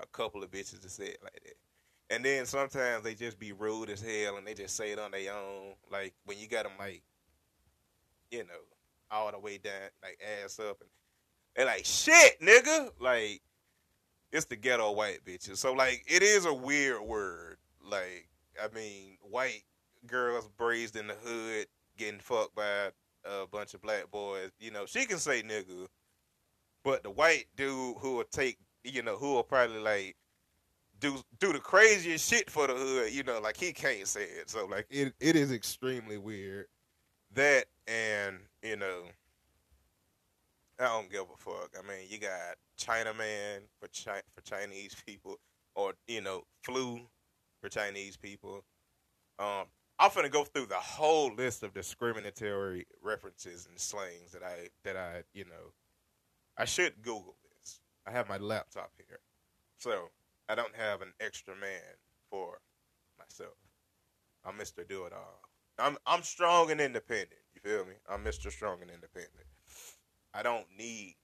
a 0.00 0.06
couple 0.06 0.42
of 0.42 0.50
bitches 0.50 0.82
to 0.82 0.88
say 0.88 1.06
it 1.06 1.18
like 1.22 1.40
that. 1.44 2.14
And 2.14 2.24
then 2.24 2.46
sometimes 2.46 3.04
they 3.04 3.14
just 3.14 3.38
be 3.38 3.52
rude 3.52 3.90
as 3.90 4.00
hell 4.00 4.36
and 4.36 4.46
they 4.46 4.54
just 4.54 4.76
say 4.76 4.92
it 4.92 4.98
on 4.98 5.10
their 5.10 5.32
own. 5.32 5.74
Like 5.90 6.14
when 6.24 6.38
you 6.38 6.46
got 6.46 6.64
them 6.64 6.72
like, 6.78 7.02
you 8.30 8.40
know, 8.40 8.60
all 9.10 9.30
the 9.30 9.38
way 9.38 9.58
down, 9.58 9.72
like 10.02 10.18
ass 10.44 10.58
up, 10.58 10.80
and 10.80 10.90
they're 11.56 11.66
like, 11.66 11.84
shit, 11.84 12.40
nigga. 12.40 12.90
Like 13.00 13.40
it's 14.32 14.46
the 14.46 14.56
ghetto 14.56 14.92
white 14.92 15.24
bitches. 15.24 15.56
So 15.56 15.72
like 15.72 16.04
it 16.06 16.22
is 16.22 16.44
a 16.44 16.52
weird 16.52 17.02
word. 17.02 17.56
Like 17.82 18.28
I 18.62 18.74
mean, 18.74 19.16
white 19.22 19.64
girls 20.06 20.48
braised 20.56 20.96
in 20.96 21.08
the 21.08 21.14
hood 21.14 21.66
getting 21.96 22.20
fucked 22.20 22.54
by 22.54 22.90
a 23.24 23.46
bunch 23.50 23.74
of 23.74 23.82
black 23.82 24.10
boys. 24.10 24.50
You 24.58 24.70
know, 24.70 24.86
she 24.86 25.04
can 25.06 25.18
say 25.18 25.42
nigga, 25.42 25.88
but 26.84 27.02
the 27.02 27.10
white 27.10 27.46
dude 27.56 27.96
who 27.98 28.16
will 28.16 28.24
take, 28.24 28.58
you 28.84 29.02
know, 29.02 29.16
who 29.16 29.34
will 29.34 29.42
probably 29.42 29.80
like 29.80 30.16
do 31.00 31.16
do 31.38 31.52
the 31.52 31.58
craziest 31.58 32.28
shit 32.28 32.50
for 32.50 32.66
the 32.66 32.74
hood. 32.74 33.12
You 33.12 33.22
know, 33.22 33.40
like 33.40 33.56
he 33.56 33.72
can't 33.72 34.06
say 34.06 34.24
it. 34.24 34.50
So 34.50 34.66
like 34.66 34.86
it 34.90 35.12
it 35.20 35.36
is 35.36 35.52
extremely 35.52 36.18
weird. 36.18 36.66
That 37.34 37.66
and 37.86 38.38
you 38.62 38.76
know. 38.76 39.02
I 40.80 40.84
don't 40.84 41.10
give 41.10 41.22
a 41.22 41.36
fuck. 41.36 41.74
I 41.76 41.82
mean, 41.88 42.06
you 42.08 42.18
got 42.18 42.54
Chinaman 42.78 43.62
for 43.80 43.88
Chi- 43.88 44.22
for 44.32 44.42
Chinese 44.42 44.94
people, 45.04 45.40
or 45.74 45.94
you 46.06 46.20
know, 46.20 46.44
flu 46.62 47.00
for 47.60 47.68
Chinese 47.68 48.16
people. 48.16 48.64
Um, 49.38 49.64
I'm 49.98 50.10
gonna 50.14 50.28
go 50.28 50.44
through 50.44 50.66
the 50.66 50.74
whole 50.74 51.34
list 51.34 51.62
of 51.62 51.74
discriminatory 51.74 52.86
references 53.02 53.66
and 53.68 53.78
slangs 53.78 54.32
that 54.32 54.42
I 54.42 54.68
that 54.84 54.96
I 54.96 55.22
you 55.32 55.44
know 55.44 55.72
I 56.56 56.64
should 56.64 57.02
Google 57.02 57.36
this. 57.58 57.80
I 58.06 58.12
have 58.12 58.28
my 58.28 58.38
laptop 58.38 58.92
here, 58.96 59.20
so 59.76 60.10
I 60.48 60.54
don't 60.54 60.74
have 60.76 61.02
an 61.02 61.12
extra 61.20 61.54
man 61.54 61.96
for 62.30 62.60
myself. 63.18 63.54
I'm 64.44 64.56
Mister 64.56 64.84
Do 64.84 65.04
It 65.04 65.12
All. 65.12 65.40
I'm 65.78 65.96
I'm 66.06 66.22
strong 66.22 66.70
and 66.70 66.80
independent. 66.80 67.40
You 67.54 67.60
feel 67.60 67.84
me? 67.84 67.94
I'm 68.08 68.22
Mister 68.22 68.50
Strong 68.50 68.82
and 68.82 68.90
Independent. 68.90 69.46
I 70.32 70.42
don't 70.42 70.66
need 70.76 71.16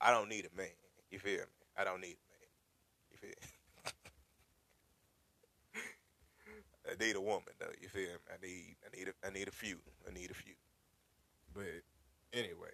I 0.00 0.10
don't 0.10 0.28
need 0.28 0.46
a 0.52 0.56
man. 0.56 0.68
You 1.10 1.18
feel 1.18 1.38
me? 1.38 1.64
I 1.76 1.84
don't 1.84 2.00
need 2.00 2.16
a 2.16 2.28
man. 2.28 2.48
You 3.10 3.18
feel 3.18 3.30
me? 3.30 3.53
I 6.94 7.04
need 7.04 7.16
a 7.16 7.20
woman 7.20 7.54
though. 7.58 7.66
You 7.80 7.88
feel 7.88 8.02
me? 8.02 8.08
I 8.28 8.46
need 8.46 8.76
I 8.84 8.96
need 8.96 9.08
a, 9.08 9.26
I 9.26 9.30
need 9.30 9.48
a 9.48 9.52
few. 9.52 9.78
I 10.08 10.12
need 10.12 10.30
a 10.30 10.34
few. 10.34 10.54
But 11.52 11.82
anyway, 12.32 12.72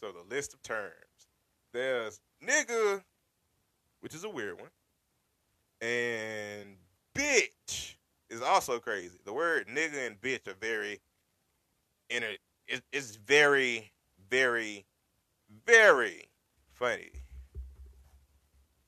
so 0.00 0.12
the 0.12 0.34
list 0.34 0.54
of 0.54 0.62
terms. 0.62 0.92
There's 1.72 2.20
nigga, 2.42 3.02
which 4.00 4.14
is 4.14 4.24
a 4.24 4.28
weird 4.28 4.60
one, 4.60 4.70
and 5.80 6.76
bitch 7.14 7.94
is 8.30 8.42
also 8.42 8.78
crazy. 8.78 9.18
The 9.24 9.32
word 9.32 9.66
nigga 9.68 10.06
and 10.06 10.20
bitch 10.20 10.46
are 10.46 10.54
very 10.60 11.00
in 12.10 12.22
a. 12.22 12.38
It, 12.66 12.82
it's 12.92 13.16
very, 13.16 13.92
very, 14.30 14.86
very 15.66 16.30
funny 16.72 17.10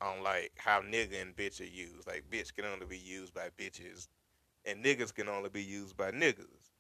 on 0.01 0.23
like 0.23 0.53
how 0.57 0.81
nigga 0.81 1.21
and 1.21 1.37
bitch 1.37 1.61
are 1.61 1.65
used. 1.65 2.07
Like 2.07 2.25
bitch 2.31 2.55
can 2.55 2.65
only 2.65 2.87
be 2.87 2.99
used 2.99 3.35
by 3.35 3.49
bitches 3.59 4.09
and 4.67 4.85
niggas 4.85 5.15
can 5.15 5.29
only 5.29 5.51
be 5.51 5.63
used 5.63 5.97
by 5.97 6.11
niggas. 6.13 6.71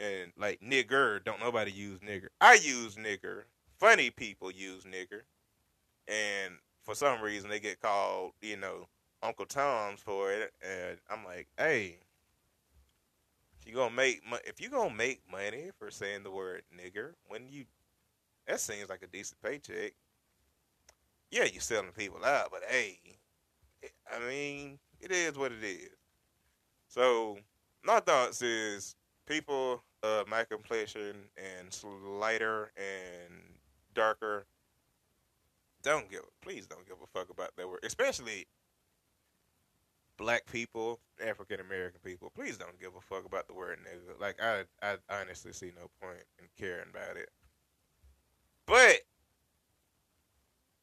and 0.00 0.32
like 0.38 0.60
nigger, 0.60 1.22
don't 1.24 1.40
nobody 1.40 1.70
use 1.72 2.00
nigger. 2.00 2.28
I 2.40 2.54
use 2.54 2.96
nigger. 2.96 3.44
Funny 3.78 4.10
people 4.10 4.50
use 4.50 4.84
nigger, 4.84 5.22
and 6.08 6.54
for 6.84 6.94
some 6.94 7.20
reason 7.22 7.50
they 7.50 7.60
get 7.60 7.80
called, 7.80 8.32
you 8.42 8.56
know, 8.56 8.88
Uncle 9.22 9.46
Tom's 9.46 10.00
for 10.00 10.32
it, 10.32 10.52
and 10.62 10.98
I'm 11.10 11.24
like, 11.24 11.48
hey, 11.58 11.98
if 13.60 13.66
you 13.66 13.74
gonna 13.74 13.94
make 13.94 14.26
mo- 14.28 14.38
if 14.44 14.60
you 14.60 14.70
gonna 14.70 14.94
make 14.94 15.22
money 15.30 15.70
for 15.78 15.90
saying 15.90 16.22
the 16.24 16.30
word 16.30 16.62
nigger, 16.76 17.14
when 17.28 17.48
you 17.50 17.64
that 18.46 18.60
seems 18.60 18.88
like 18.90 19.02
a 19.02 19.06
decent 19.06 19.40
paycheck. 19.42 19.94
Yeah, 21.30 21.44
you're 21.44 21.60
selling 21.60 21.92
people 21.92 22.24
out, 22.24 22.50
but 22.50 22.62
hey, 22.68 22.98
I 24.12 24.18
mean, 24.28 24.78
it 25.00 25.12
is 25.12 25.36
what 25.36 25.52
it 25.52 25.64
is. 25.64 25.90
So 26.88 27.38
my 27.84 28.00
thoughts 28.00 28.42
is 28.42 28.94
people 29.26 29.82
of 30.02 30.28
my 30.28 30.44
complexion 30.44 31.14
and 31.36 31.72
slighter 31.72 32.72
and 32.76 33.32
darker 33.94 34.46
don't 35.82 36.10
give 36.10 36.20
please 36.42 36.66
don't 36.66 36.86
give 36.86 36.96
a 37.02 37.06
fuck 37.06 37.28
about 37.28 37.50
that 37.56 37.68
word 37.68 37.80
especially 37.82 38.46
black 40.16 40.46
people 40.46 41.00
african 41.26 41.60
american 41.60 42.00
people. 42.04 42.30
Please 42.34 42.56
don't 42.56 42.78
give 42.78 42.92
a 42.96 43.00
fuck 43.00 43.24
about 43.24 43.48
the 43.48 43.54
word 43.54 43.78
nigga. 43.78 44.20
Like 44.20 44.36
i 44.42 44.64
i 44.82 44.96
honestly 45.10 45.52
see 45.52 45.72
no 45.76 45.90
point 46.00 46.22
in 46.38 46.46
caring 46.58 46.88
about 46.90 47.16
it. 47.16 47.30
But 48.66 49.00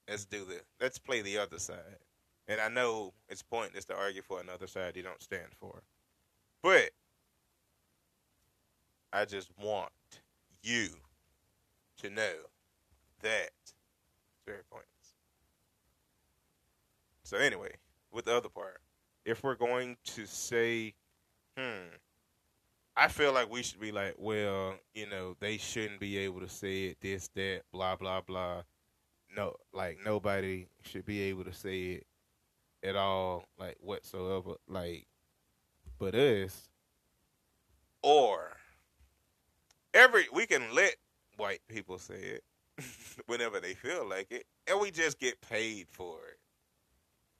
let's 0.09 0.25
do 0.25 0.43
this. 0.45 0.63
Let's 0.81 0.97
play 0.97 1.21
the 1.21 1.37
other 1.37 1.59
side 1.59 1.99
and 2.47 2.61
i 2.61 2.67
know 2.67 3.13
it's 3.29 3.43
pointless 3.43 3.85
to 3.85 3.95
argue 3.95 4.21
for 4.21 4.39
another 4.39 4.67
side 4.67 4.95
you 4.95 5.03
don't 5.03 5.21
stand 5.21 5.49
for 5.59 5.81
but 6.61 6.91
I 9.13 9.25
just 9.25 9.49
want 9.61 9.91
you 10.61 10.89
to 12.01 12.09
know 12.09 12.33
that 13.21 13.49
it's 13.61 13.73
very 14.45 14.63
pointless. 14.69 14.87
So 17.23 17.37
anyway, 17.37 17.71
with 18.11 18.25
the 18.25 18.35
other 18.35 18.49
part, 18.49 18.81
if 19.25 19.43
we're 19.43 19.55
going 19.55 19.97
to 20.05 20.25
say, 20.25 20.93
hmm, 21.57 21.95
I 22.95 23.07
feel 23.07 23.33
like 23.33 23.51
we 23.51 23.63
should 23.63 23.79
be 23.79 23.91
like, 23.91 24.15
well, 24.17 24.75
you 24.93 25.09
know, 25.09 25.35
they 25.39 25.57
shouldn't 25.57 25.99
be 25.99 26.17
able 26.17 26.41
to 26.41 26.49
say 26.49 26.85
it, 26.85 26.97
this, 27.01 27.29
that, 27.35 27.61
blah, 27.71 27.95
blah, 27.95 28.21
blah. 28.21 28.63
No, 29.35 29.55
like 29.73 29.99
nobody 30.03 30.67
should 30.83 31.05
be 31.05 31.21
able 31.23 31.43
to 31.43 31.53
say 31.53 31.81
it 31.83 32.07
at 32.83 32.95
all, 32.95 33.45
like 33.59 33.77
whatsoever. 33.79 34.55
Like, 34.67 35.07
but 35.99 36.15
us, 36.15 36.69
or 38.01 38.57
every 39.93 40.25
we 40.31 40.45
can 40.45 40.63
let 40.73 40.95
white 41.37 41.61
people 41.67 41.97
say 41.97 42.15
it 42.15 42.43
whenever 43.25 43.59
they 43.59 43.73
feel 43.73 44.07
like 44.07 44.31
it, 44.31 44.45
and 44.67 44.79
we 44.79 44.91
just 44.91 45.19
get 45.19 45.41
paid 45.41 45.87
for 45.89 46.17
it. 46.29 46.39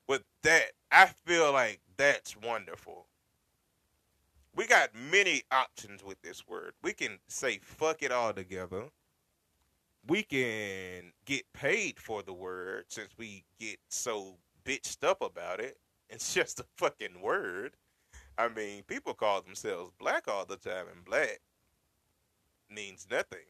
With 0.08 0.24
that, 0.44 0.72
I 0.92 1.08
feel 1.26 1.52
like 1.52 1.82
that's 1.98 2.36
wonderful. 2.38 3.08
We 4.56 4.66
got 4.66 4.96
many 4.96 5.44
options 5.52 6.04
with 6.04 6.20
this 6.22 6.48
word. 6.48 6.74
We 6.82 6.94
can 6.94 7.20
say 7.28 7.60
fuck 7.62 8.02
it 8.02 8.12
all 8.12 8.34
together. 8.34 8.86
We 10.08 10.24
can 10.24 11.12
get 11.26 11.44
paid 11.54 12.00
for 12.00 12.24
the 12.24 12.34
word 12.34 12.86
since 12.88 13.10
we 13.18 13.44
get 13.60 13.78
so 13.90 14.38
bitched 14.68 15.04
up 15.04 15.22
about 15.22 15.60
it. 15.60 15.78
It's 16.10 16.34
just 16.34 16.62
a 16.62 16.66
fucking 16.78 17.22
word. 17.22 17.74
I 18.38 18.48
mean, 18.48 18.84
people 18.84 19.14
call 19.14 19.42
themselves 19.42 19.92
black 20.00 20.30
all 20.30 20.46
the 20.46 20.56
time, 20.56 20.86
and 20.90 21.04
black 21.04 21.42
means 22.74 23.06
nothing. 23.12 23.44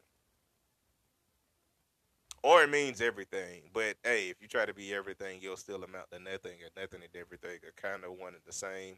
Or 2.42 2.64
it 2.64 2.72
means 2.72 3.00
everything. 3.00 3.70
But 3.74 3.98
hey, 4.04 4.30
if 4.30 4.38
you 4.42 4.48
try 4.48 4.66
to 4.66 4.74
be 4.74 4.92
everything, 4.92 5.38
you'll 5.40 5.56
still 5.56 5.84
amount 5.84 6.10
to 6.10 6.20
nothing, 6.20 6.58
and 6.64 6.72
nothing 6.76 7.02
and 7.04 7.16
everything 7.16 7.60
are 7.64 7.90
kind 7.90 8.04
of 8.04 8.14
one 8.14 8.34
and 8.34 8.42
the 8.44 8.52
same. 8.52 8.96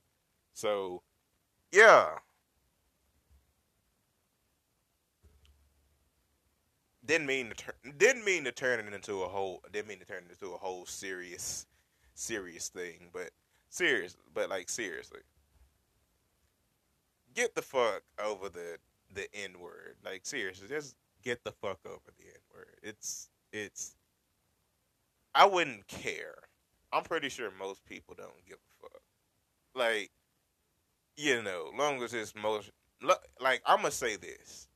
So, 0.54 1.02
yeah. 1.74 2.12
Didn't 7.06 7.28
mean 7.28 7.50
to 7.50 7.56
turn. 7.56 7.74
Didn't 7.98 8.24
mean 8.24 8.44
to 8.44 8.52
turn 8.52 8.80
it 8.80 8.94
into 8.94 9.24
a 9.24 9.28
whole. 9.28 9.64
Didn't 9.74 9.88
mean 9.88 10.00
to 10.00 10.06
turn 10.06 10.24
it 10.30 10.32
into 10.32 10.54
a 10.54 10.58
whole 10.58 10.86
serious, 10.86 11.66
serious 12.20 12.70
thing. 12.70 13.10
But 13.14 13.32
serious. 13.70 14.18
But 14.34 14.50
like 14.50 14.70
seriously, 14.70 15.22
get 17.34 17.56
the 17.56 17.62
fuck 17.62 18.04
over 18.24 18.50
the 18.50 18.78
the 19.14 19.28
N 19.34 19.60
word. 19.60 19.96
Like 20.04 20.26
seriously, 20.26 20.68
just 20.68 20.96
get 21.24 21.44
the 21.44 21.52
fuck 21.52 21.80
over 21.86 22.12
the 22.18 22.26
N 22.26 22.42
word. 22.54 22.78
It's 22.84 23.30
it's. 23.52 23.96
I 25.34 25.46
wouldn't 25.46 25.88
care. 25.88 26.36
I'm 26.92 27.04
pretty 27.04 27.30
sure 27.30 27.52
most 27.58 27.86
people 27.86 28.16
don't 28.18 28.46
give 28.48 28.58
a 28.58 28.82
fuck. 28.82 29.02
Like, 29.76 30.10
you 31.18 31.44
know, 31.44 31.72
long 31.78 32.02
as 32.02 32.14
it's 32.14 32.34
most 32.36 32.72
like 33.40 33.62
I'm 33.66 33.78
gonna 33.78 33.92
say 33.92 34.16
this. 34.16 34.68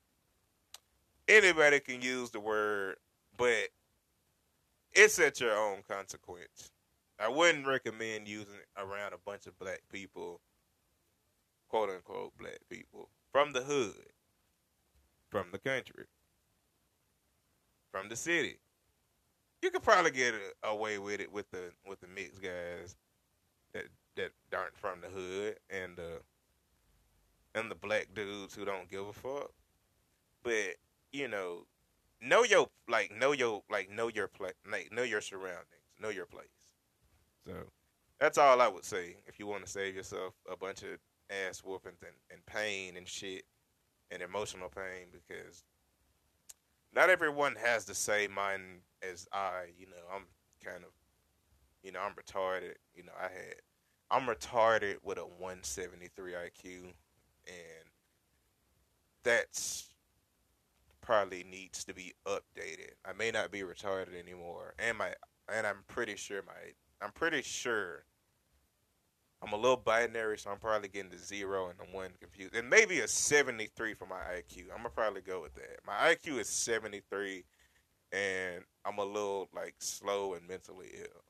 Anybody 1.27 1.79
can 1.79 2.01
use 2.01 2.31
the 2.31 2.39
word, 2.39 2.97
but 3.37 3.69
it's 4.93 5.17
at 5.19 5.39
your 5.39 5.57
own 5.57 5.77
consequence. 5.87 6.71
I 7.23 7.29
wouldn't 7.29 7.65
recommend 7.65 8.27
using 8.27 8.55
it 8.55 8.67
around 8.77 9.13
a 9.13 9.17
bunch 9.25 9.47
of 9.47 9.57
black 9.57 9.81
people, 9.91 10.41
quote 11.69 11.89
unquote 11.89 12.37
black 12.37 12.59
people 12.69 13.09
from 13.31 13.53
the 13.53 13.61
hood 13.61 14.13
from 15.33 15.47
the 15.51 15.57
country, 15.57 16.05
from 17.91 18.07
the 18.07 18.15
city. 18.15 18.59
You 19.63 19.71
could 19.71 19.81
probably 19.81 20.11
get 20.11 20.35
away 20.61 20.99
with 20.99 21.19
it 21.19 21.33
with 21.33 21.49
the 21.49 21.71
with 21.87 21.99
the 22.01 22.07
mixed 22.07 22.39
guys 22.39 22.95
that 23.73 23.85
that 24.15 24.29
aren't 24.55 24.77
from 24.77 25.01
the 25.01 25.07
hood 25.07 25.57
and 25.71 25.97
the 25.97 26.21
and 27.55 27.71
the 27.71 27.75
black 27.75 28.09
dudes 28.13 28.53
who 28.53 28.63
don't 28.63 28.91
give 28.91 29.07
a 29.07 29.13
fuck. 29.13 29.51
But 30.43 30.75
you 31.11 31.27
know, 31.27 31.65
know 32.21 32.43
your 32.43 32.69
like 32.87 33.11
know 33.11 33.31
your 33.31 33.63
like 33.71 33.89
know 33.89 34.09
your 34.09 34.27
place 34.27 34.53
like 34.71 34.91
know 34.91 35.03
your 35.03 35.21
surroundings, 35.21 35.89
know 35.99 36.09
your 36.09 36.27
place. 36.27 36.45
So 37.45 37.53
that's 38.19 38.37
all 38.37 38.61
I 38.61 38.67
would 38.67 38.85
say. 38.85 39.17
If 39.27 39.39
you 39.39 39.47
want 39.47 39.65
to 39.65 39.71
save 39.71 39.95
yourself 39.95 40.33
a 40.51 40.55
bunch 40.55 40.83
of 40.83 40.99
ass 41.29 41.59
whoopings 41.59 42.01
and, 42.01 42.15
and 42.31 42.45
pain 42.45 42.97
and 42.97 43.07
shit, 43.07 43.43
and 44.13 44.21
emotional 44.21 44.69
pain 44.69 45.07
because 45.11 45.63
not 46.95 47.09
everyone 47.09 47.55
has 47.55 47.85
the 47.85 47.95
same 47.95 48.31
mind 48.31 48.81
as 49.01 49.27
I. 49.33 49.65
You 49.77 49.87
know, 49.87 50.03
I'm 50.13 50.25
kind 50.63 50.83
of, 50.83 50.91
you 51.83 51.91
know, 51.91 51.99
I'm 51.99 52.13
retarded. 52.13 52.75
You 52.95 53.03
know, 53.03 53.13
I 53.19 53.23
had, 53.23 53.55
I'm 54.11 54.27
retarded 54.27 54.97
with 55.03 55.17
a 55.17 55.21
173 55.21 56.33
IQ, 56.33 56.81
and 57.47 57.89
that's 59.23 59.89
probably 61.01 61.43
needs 61.49 61.83
to 61.85 61.93
be 61.93 62.13
updated. 62.27 62.91
I 63.05 63.13
may 63.17 63.31
not 63.31 63.51
be 63.51 63.61
retarded 63.61 64.17
anymore, 64.17 64.75
and 64.77 64.97
my, 64.97 65.13
and 65.53 65.65
I'm 65.65 65.83
pretty 65.87 66.15
sure 66.15 66.43
my, 66.45 66.53
I'm 67.03 67.11
pretty 67.11 67.41
sure 67.41 68.05
I'm 69.43 69.51
a 69.51 69.57
little 69.57 69.77
binary, 69.77 70.37
so 70.37 70.51
I'm 70.51 70.57
probably 70.57 70.87
getting 70.87 71.11
the 71.11 71.17
zero 71.17 71.69
and 71.69 71.77
the 71.77 71.95
one 71.95 72.11
confused, 72.19 72.55
and 72.55 72.69
maybe 72.69 73.01
a 73.01 73.07
73 73.07 73.93
for 73.93 74.05
my 74.05 74.15
IQ. 74.15 74.71
I'm 74.71 74.77
gonna 74.77 74.89
probably 74.89 75.21
go 75.21 75.41
with 75.41 75.53
that. 75.55 75.79
My 75.85 76.15
IQ 76.15 76.39
is 76.39 76.47
73, 76.47 77.43
and 78.13 78.63
I'm 78.85 78.99
a 78.99 79.05
little 79.05 79.49
like 79.53 79.75
slow 79.79 80.35
and 80.35 80.47
mentally 80.47 80.91
ill. 80.97 81.23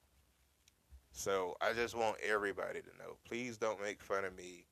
So 1.11 1.55
I 1.59 1.73
just 1.73 1.95
want 1.95 2.17
everybody 2.21 2.81
to 2.81 2.97
know. 2.99 3.17
Please 3.27 3.57
don't 3.57 3.81
make 3.81 4.03
fun 4.03 4.25
of 4.25 4.35
me, 4.35 4.67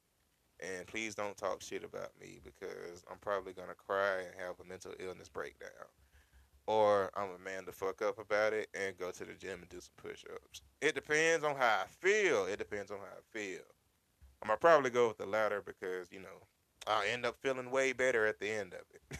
and 0.59 0.85
please 0.85 1.15
don't 1.15 1.35
talk 1.35 1.63
shit 1.63 1.83
about 1.83 2.11
me 2.19 2.41
because 2.43 3.03
I'm 3.09 3.17
probably 3.17 3.53
gonna 3.53 3.73
cry 3.73 4.19
and 4.19 4.39
have 4.39 4.59
a 4.59 4.69
mental 4.69 4.93
illness 4.99 5.29
breakdown 5.29 5.87
or 6.71 7.11
I'm 7.17 7.27
a 7.35 7.43
man 7.43 7.65
to 7.65 7.73
fuck 7.73 8.01
up 8.01 8.17
about 8.17 8.53
it 8.53 8.69
and 8.73 8.97
go 8.97 9.11
to 9.11 9.25
the 9.25 9.33
gym 9.33 9.59
and 9.59 9.67
do 9.67 9.81
some 9.81 9.91
push 9.97 10.23
ups. 10.33 10.61
It 10.79 10.95
depends 10.95 11.43
on 11.43 11.57
how 11.57 11.81
I 11.83 11.85
feel. 11.85 12.45
It 12.45 12.59
depends 12.59 12.91
on 12.91 12.99
how 12.99 13.03
I 13.03 13.37
feel. 13.37 13.59
I'm 14.41 14.47
gonna 14.47 14.57
probably 14.57 14.89
go 14.89 15.09
with 15.09 15.17
the 15.17 15.25
latter 15.25 15.61
because, 15.61 16.07
you 16.13 16.21
know, 16.21 16.47
I'll 16.87 17.03
end 17.03 17.25
up 17.25 17.35
feeling 17.41 17.71
way 17.71 17.91
better 17.91 18.25
at 18.25 18.39
the 18.39 18.49
end 18.49 18.73
of 18.73 18.83
it. 18.93 19.19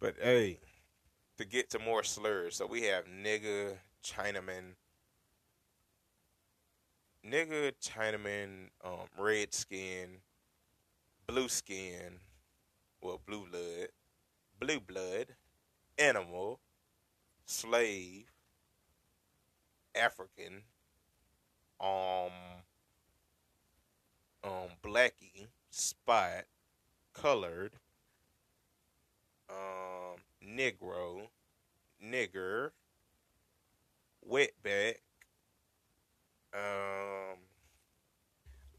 but 0.00 0.14
hey, 0.22 0.58
to 1.36 1.44
get 1.44 1.68
to 1.70 1.78
more 1.78 2.02
slurs, 2.02 2.56
so 2.56 2.66
we 2.66 2.84
have 2.84 3.04
nigga, 3.04 3.74
Chinaman, 4.02 4.72
nigga, 7.22 7.72
Chinaman, 7.82 8.70
um, 8.82 9.06
red 9.18 9.52
skin, 9.52 10.20
blue 11.26 11.48
skin, 11.48 12.20
well, 13.00 13.20
blue 13.26 13.46
blood, 13.50 13.88
blue 14.58 14.80
blood, 14.80 15.26
animal, 15.98 16.60
slave, 17.44 18.30
African, 19.94 20.62
um, 21.80 22.32
um, 24.44 24.70
blackie, 24.82 25.48
spot, 25.70 26.44
colored, 27.12 27.72
um, 29.50 30.18
negro, 30.44 31.28
nigger, 32.04 32.70
wetback. 34.28 34.96
Um, 36.54 37.38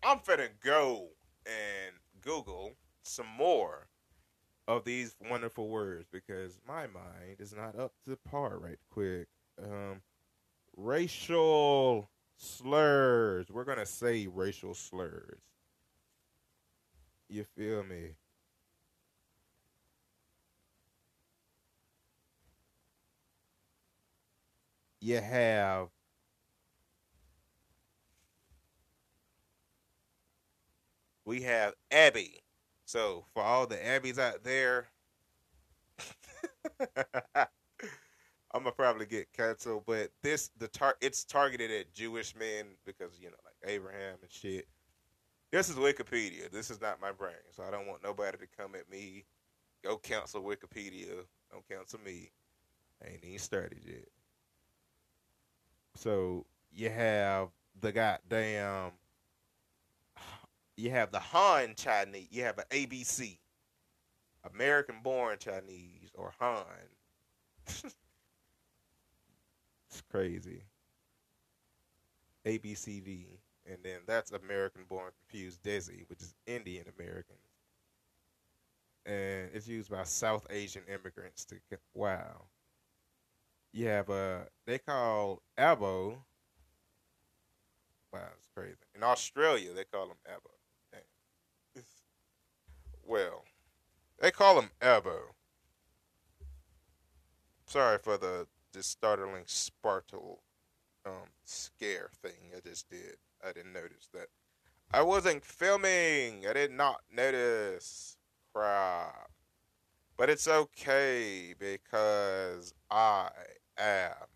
I'm 0.03 0.19
finna 0.19 0.49
go 0.63 1.09
and 1.45 1.95
Google 2.21 2.73
some 3.03 3.27
more 3.27 3.87
of 4.67 4.83
these 4.83 5.15
wonderful 5.29 5.69
words 5.69 6.07
because 6.11 6.59
my 6.67 6.87
mind 6.87 7.37
is 7.39 7.53
not 7.53 7.77
up 7.79 7.93
to 8.05 8.17
par 8.17 8.57
right 8.59 8.79
quick. 8.91 9.27
Um, 9.63 10.01
racial 10.77 12.09
slurs. 12.37 13.47
We're 13.49 13.65
gonna 13.65 13.85
say 13.85 14.27
racial 14.27 14.73
slurs. 14.75 15.39
You 17.29 17.45
feel 17.45 17.83
me? 17.83 18.15
You 25.01 25.21
have 25.21 25.89
we 31.25 31.43
have 31.43 31.73
Abby. 31.91 32.41
So 32.87 33.25
for 33.33 33.43
all 33.43 33.67
the 33.67 33.75
Abbeys 33.75 34.17
out 34.17 34.45
there, 34.45 34.87
I'm 37.35 38.63
gonna 38.63 38.71
probably 38.71 39.05
get 39.05 39.33
canceled. 39.33 39.83
But 39.85 40.11
this 40.23 40.51
the 40.57 40.69
tar 40.69 40.95
it's 41.01 41.25
targeted 41.25 41.69
at 41.69 41.93
Jewish 41.93 42.33
men 42.33 42.65
because 42.85 43.19
you 43.19 43.27
know 43.27 43.35
like 43.43 43.69
Abraham 43.69 44.15
and 44.21 44.31
shit. 44.31 44.69
This 45.51 45.67
is 45.67 45.75
Wikipedia. 45.75 46.49
This 46.49 46.71
is 46.71 46.79
not 46.79 47.01
my 47.01 47.11
brain, 47.11 47.35
so 47.51 47.63
I 47.63 47.71
don't 47.71 47.87
want 47.87 48.03
nobody 48.03 48.37
to 48.37 48.47
come 48.57 48.73
at 48.73 48.89
me. 48.89 49.25
Go 49.83 49.97
cancel 49.97 50.41
Wikipedia. 50.41 51.25
Don't 51.51 51.67
cancel 51.67 51.99
me. 51.99 52.31
I 53.03 53.09
ain't 53.09 53.25
even 53.25 53.37
started 53.37 53.79
yet. 53.85 54.07
So 55.95 56.45
you 56.71 56.89
have 56.89 57.49
the 57.81 57.91
goddamn 57.91 58.91
you 60.77 60.91
have 60.91 61.11
the 61.11 61.19
Han 61.19 61.73
Chinese, 61.75 62.27
you 62.31 62.43
have 62.43 62.59
an 62.59 62.65
ABC, 62.71 63.39
American 64.53 64.97
born 65.03 65.37
Chinese 65.39 66.11
or 66.13 66.33
Han. 66.39 66.63
it's 67.67 67.93
crazy. 70.09 70.61
ABCD. 72.45 73.25
And 73.69 73.79
then 73.83 73.99
that's 74.05 74.31
American 74.31 74.83
born 74.87 75.11
confused 75.19 75.61
Desi, 75.63 76.09
which 76.09 76.21
is 76.21 76.33
Indian 76.45 76.85
Americans. 76.97 77.39
And 79.05 79.49
it's 79.53 79.67
used 79.67 79.89
by 79.89 80.03
South 80.03 80.45
Asian 80.49 80.83
immigrants 80.87 81.43
to 81.45 81.55
wow. 81.93 82.45
You 83.73 83.87
have 83.87 84.09
a 84.09 84.47
they 84.65 84.77
call 84.77 85.41
Abo. 85.57 86.17
Wow, 88.13 88.29
it's 88.37 88.47
crazy. 88.55 88.75
In 88.95 89.03
Australia, 89.03 89.73
they 89.73 89.83
call 89.83 90.07
them 90.07 90.17
Abo. 90.29 90.56
Well, 93.07 93.45
they 94.19 94.31
call 94.31 94.59
him 94.59 94.71
Ebo. 94.81 95.35
Sorry 97.65 97.97
for 97.97 98.17
the 98.17 98.47
this 98.73 98.87
startling 98.87 99.43
sparkle 99.45 100.43
um, 101.05 101.29
scare 101.45 102.09
thing 102.21 102.51
I 102.55 102.59
just 102.59 102.89
did. 102.89 103.15
I 103.41 103.53
didn't 103.53 103.71
notice 103.71 104.09
that. 104.13 104.27
I 104.91 105.03
wasn't 105.03 105.45
filming. 105.45 106.45
I 106.47 106.53
did 106.53 106.71
not 106.71 107.01
notice. 107.09 108.17
Crap. 108.53 109.31
But 110.17 110.29
it's 110.29 110.47
okay 110.47 111.53
because 111.57 112.73
I 112.91 113.29
am 113.77 114.27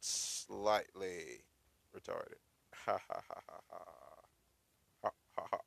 slightly 0.00 1.44
retarded. 1.96 2.40
Ha 2.86 2.98
ha 3.08 3.20
ha 3.28 3.40
ha. 3.46 3.50
Ha 5.02 5.10
ha 5.36 5.46
ha. 5.50 5.64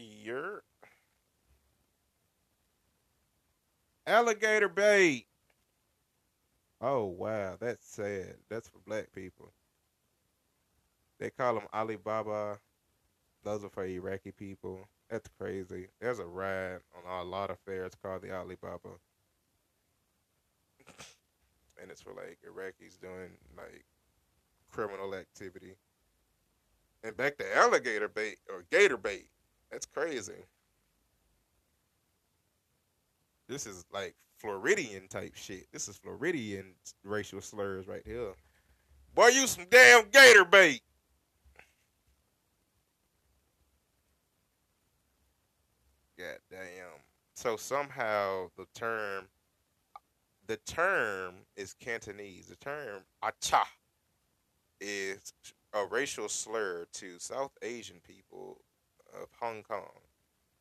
You're 0.00 0.62
alligator 4.06 4.68
bait. 4.68 5.26
Oh 6.80 7.06
wow, 7.06 7.56
that's 7.58 7.84
sad. 7.84 8.36
That's 8.48 8.68
for 8.68 8.78
black 8.86 9.12
people. 9.12 9.52
They 11.18 11.30
call 11.30 11.54
them 11.54 11.66
Alibaba. 11.74 12.60
Those 13.42 13.64
are 13.64 13.70
for 13.70 13.84
Iraqi 13.84 14.30
people. 14.30 14.88
That's 15.10 15.28
crazy. 15.36 15.88
There's 16.00 16.20
a 16.20 16.26
ride 16.26 16.78
on 16.96 17.20
a 17.20 17.24
lot 17.24 17.50
of 17.50 17.58
fairs 17.66 17.92
called 18.00 18.22
the 18.22 18.32
Alibaba. 18.32 18.90
and 21.82 21.90
it's 21.90 22.02
for 22.02 22.12
like 22.12 22.38
Iraqis 22.48 23.00
doing 23.00 23.30
like 23.56 23.84
criminal 24.70 25.16
activity. 25.16 25.74
And 27.02 27.16
back 27.16 27.36
to 27.38 27.56
alligator 27.56 28.08
bait 28.08 28.38
or 28.48 28.64
gator 28.70 28.96
bait. 28.96 29.28
That's 29.70 29.86
crazy. 29.86 30.32
This 33.48 33.66
is 33.66 33.84
like 33.92 34.14
Floridian 34.36 35.08
type 35.08 35.34
shit. 35.34 35.66
This 35.72 35.88
is 35.88 35.96
Floridian 35.96 36.74
racial 37.04 37.40
slurs 37.40 37.86
right 37.86 38.02
here. 38.04 38.32
Boy, 39.14 39.28
you 39.28 39.46
some 39.46 39.66
damn 39.70 40.08
gator 40.10 40.44
bait. 40.44 40.82
God 46.18 46.38
damn. 46.50 47.00
So 47.34 47.56
somehow 47.56 48.50
the 48.56 48.66
term 48.74 49.26
the 50.46 50.56
term 50.58 51.34
is 51.56 51.74
Cantonese. 51.74 52.46
The 52.46 52.56
term 52.56 53.02
acha 53.22 53.62
is 54.80 55.32
a 55.72 55.84
racial 55.84 56.28
slur 56.28 56.86
to 56.94 57.18
South 57.18 57.52
Asian 57.62 58.00
people 58.06 58.60
of 59.20 59.28
Hong 59.40 59.62
Kong. 59.62 59.90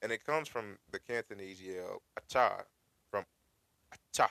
And 0.02 0.12
it 0.12 0.26
comes 0.26 0.48
from 0.48 0.78
the 0.92 1.00
Cantonese 1.00 1.62
yell 1.62 2.02
acha, 2.20 2.64
from 3.10 3.26
acha, 3.94 4.28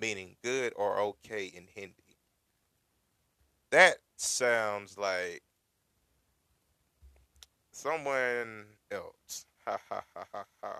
meaning 0.00 0.36
good 0.42 0.72
or 0.76 0.98
okay 0.98 1.44
in 1.44 1.64
Hindi. 1.74 2.16
That 3.70 3.98
sounds 4.16 4.96
like 4.98 5.42
someone 7.70 8.64
else. 8.90 9.46
Ha 9.66 9.78
ha 9.88 10.02
ha 10.14 10.24
ha 10.32 10.44
ha. 10.62 10.74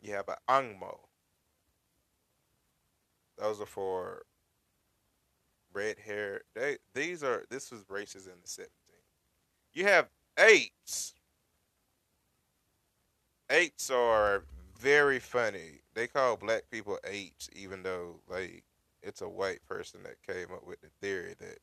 You 0.00 0.14
have 0.14 0.28
an 0.28 0.36
angmo. 0.48 0.98
Those 3.38 3.60
are 3.60 3.66
for 3.66 4.22
red 5.72 5.98
hair. 5.98 6.42
They 6.54 6.78
these 6.94 7.22
are 7.22 7.44
this 7.50 7.70
was 7.70 7.84
races 7.88 8.26
in 8.26 8.34
the 8.42 8.48
17th. 8.48 8.68
You 9.72 9.84
have 9.84 10.08
eights. 10.38 11.14
Eights 13.50 13.90
are 13.90 14.44
very 14.78 15.18
funny. 15.18 15.80
They 15.94 16.06
call 16.06 16.36
black 16.36 16.62
people 16.70 16.98
apes, 17.04 17.48
even 17.54 17.82
though 17.82 18.16
like 18.28 18.64
it's 19.02 19.20
a 19.20 19.28
white 19.28 19.60
person 19.68 20.00
that 20.04 20.22
came 20.26 20.52
up 20.54 20.66
with 20.66 20.80
the 20.80 20.88
theory 21.00 21.34
that 21.38 21.58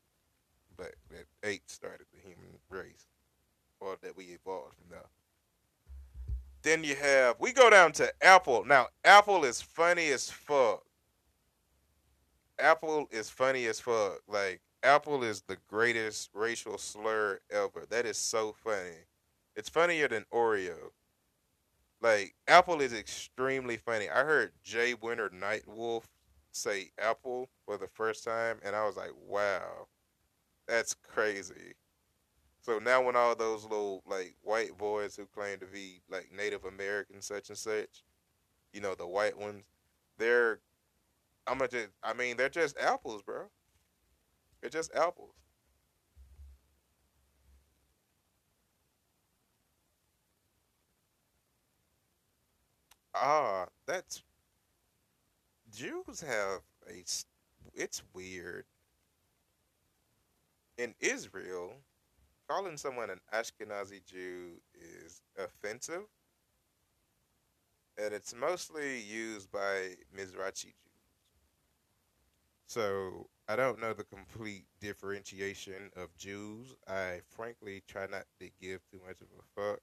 black 0.77 0.95
that 1.09 1.25
apes 1.43 1.73
started 1.73 2.05
the 2.13 2.21
human 2.21 2.59
race, 2.69 3.07
or 3.79 3.97
that 4.01 4.15
we 4.15 4.25
evolved 4.25 4.75
from 4.75 4.91
there. 4.91 5.09
Then 6.61 6.83
you 6.83 6.95
have 6.95 7.37
we 7.39 7.51
go 7.51 7.69
down 7.69 7.91
to 7.93 8.11
Apple. 8.21 8.65
Now 8.65 8.87
Apple 9.03 9.43
is 9.43 9.61
funny 9.61 10.09
as 10.09 10.29
fuck. 10.29 10.83
Apple 12.59 13.07
is 13.11 13.29
funny 13.29 13.65
as 13.65 13.79
fuck. 13.79 14.19
Like 14.27 14.61
Apple 14.83 15.23
is 15.23 15.41
the 15.41 15.57
greatest 15.67 16.29
racial 16.33 16.77
slur 16.77 17.39
ever. 17.51 17.85
That 17.89 18.05
is 18.05 18.17
so 18.17 18.55
funny. 18.63 19.05
It's 19.55 19.69
funnier 19.69 20.07
than 20.07 20.25
Oreo. 20.33 20.91
Like 22.01 22.35
Apple 22.47 22.79
is 22.81 22.93
extremely 22.93 23.77
funny. 23.77 24.09
I 24.09 24.23
heard 24.23 24.53
Jay 24.63 24.93
Winter 24.93 25.29
Nightwolf 25.29 26.03
say 26.51 26.91
Apple 26.97 27.49
for 27.65 27.77
the 27.77 27.87
first 27.87 28.23
time, 28.23 28.59
and 28.63 28.75
I 28.75 28.85
was 28.85 28.95
like, 28.95 29.11
"Wow, 29.27 29.87
that's 30.67 30.93
crazy." 30.93 31.75
So 32.61 32.79
now, 32.79 33.01
when 33.01 33.15
all 33.15 33.35
those 33.35 33.63
little 33.63 34.03
like 34.05 34.35
white 34.43 34.77
boys 34.77 35.15
who 35.15 35.25
claim 35.25 35.59
to 35.59 35.65
be 35.65 36.01
like 36.09 36.31
Native 36.31 36.65
American, 36.65 37.21
such 37.21 37.49
and 37.49 37.57
such, 37.57 38.03
you 38.73 38.81
know, 38.81 38.95
the 38.95 39.07
white 39.07 39.37
ones, 39.37 39.65
they're, 40.17 40.59
I'm 41.47 41.57
gonna 41.57 41.69
just, 41.69 41.89
I 42.03 42.13
mean, 42.13 42.37
they're 42.37 42.49
just 42.49 42.77
apples, 42.79 43.21
bro. 43.23 43.49
They're 44.61 44.69
just 44.69 44.93
apples. 44.95 45.35
Ah, 53.13 53.67
that's 53.85 54.23
Jews 55.71 56.21
have 56.21 56.61
a. 56.89 57.03
It's 57.73 58.03
weird. 58.13 58.65
In 60.77 60.95
Israel, 60.99 61.73
calling 62.49 62.77
someone 62.77 63.09
an 63.09 63.19
Ashkenazi 63.33 64.05
Jew 64.05 64.61
is 64.73 65.21
offensive, 65.37 66.03
and 67.97 68.13
it's 68.13 68.33
mostly 68.33 69.01
used 69.01 69.51
by 69.51 69.95
Mizrachi 70.15 70.63
Jews. 70.65 70.75
So 72.67 73.29
I 73.49 73.55
don't 73.55 73.81
know 73.81 73.93
the 73.93 74.03
complete 74.03 74.65
differentiation 74.79 75.89
of 75.95 76.15
Jews. 76.15 76.75
I 76.87 77.21
frankly 77.35 77.81
try 77.87 78.05
not 78.05 78.25
to 78.39 78.51
give 78.61 78.81
too 78.91 78.99
much 79.07 79.17
of 79.21 79.27
a 79.39 79.59
fuck 79.59 79.79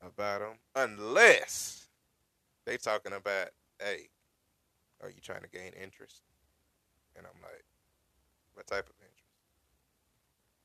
about 0.00 0.40
them 0.40 0.56
unless 0.74 1.88
they 2.64 2.78
talking 2.78 3.12
about, 3.12 3.50
hey, 3.78 4.08
are 5.02 5.10
you 5.10 5.20
trying 5.20 5.42
to 5.42 5.48
gain 5.50 5.72
interest? 5.74 6.22
And 7.14 7.26
I'm 7.26 7.42
like, 7.42 7.64
what 8.54 8.66
type 8.66 8.88
of 8.88 8.94
interest? 8.98 9.20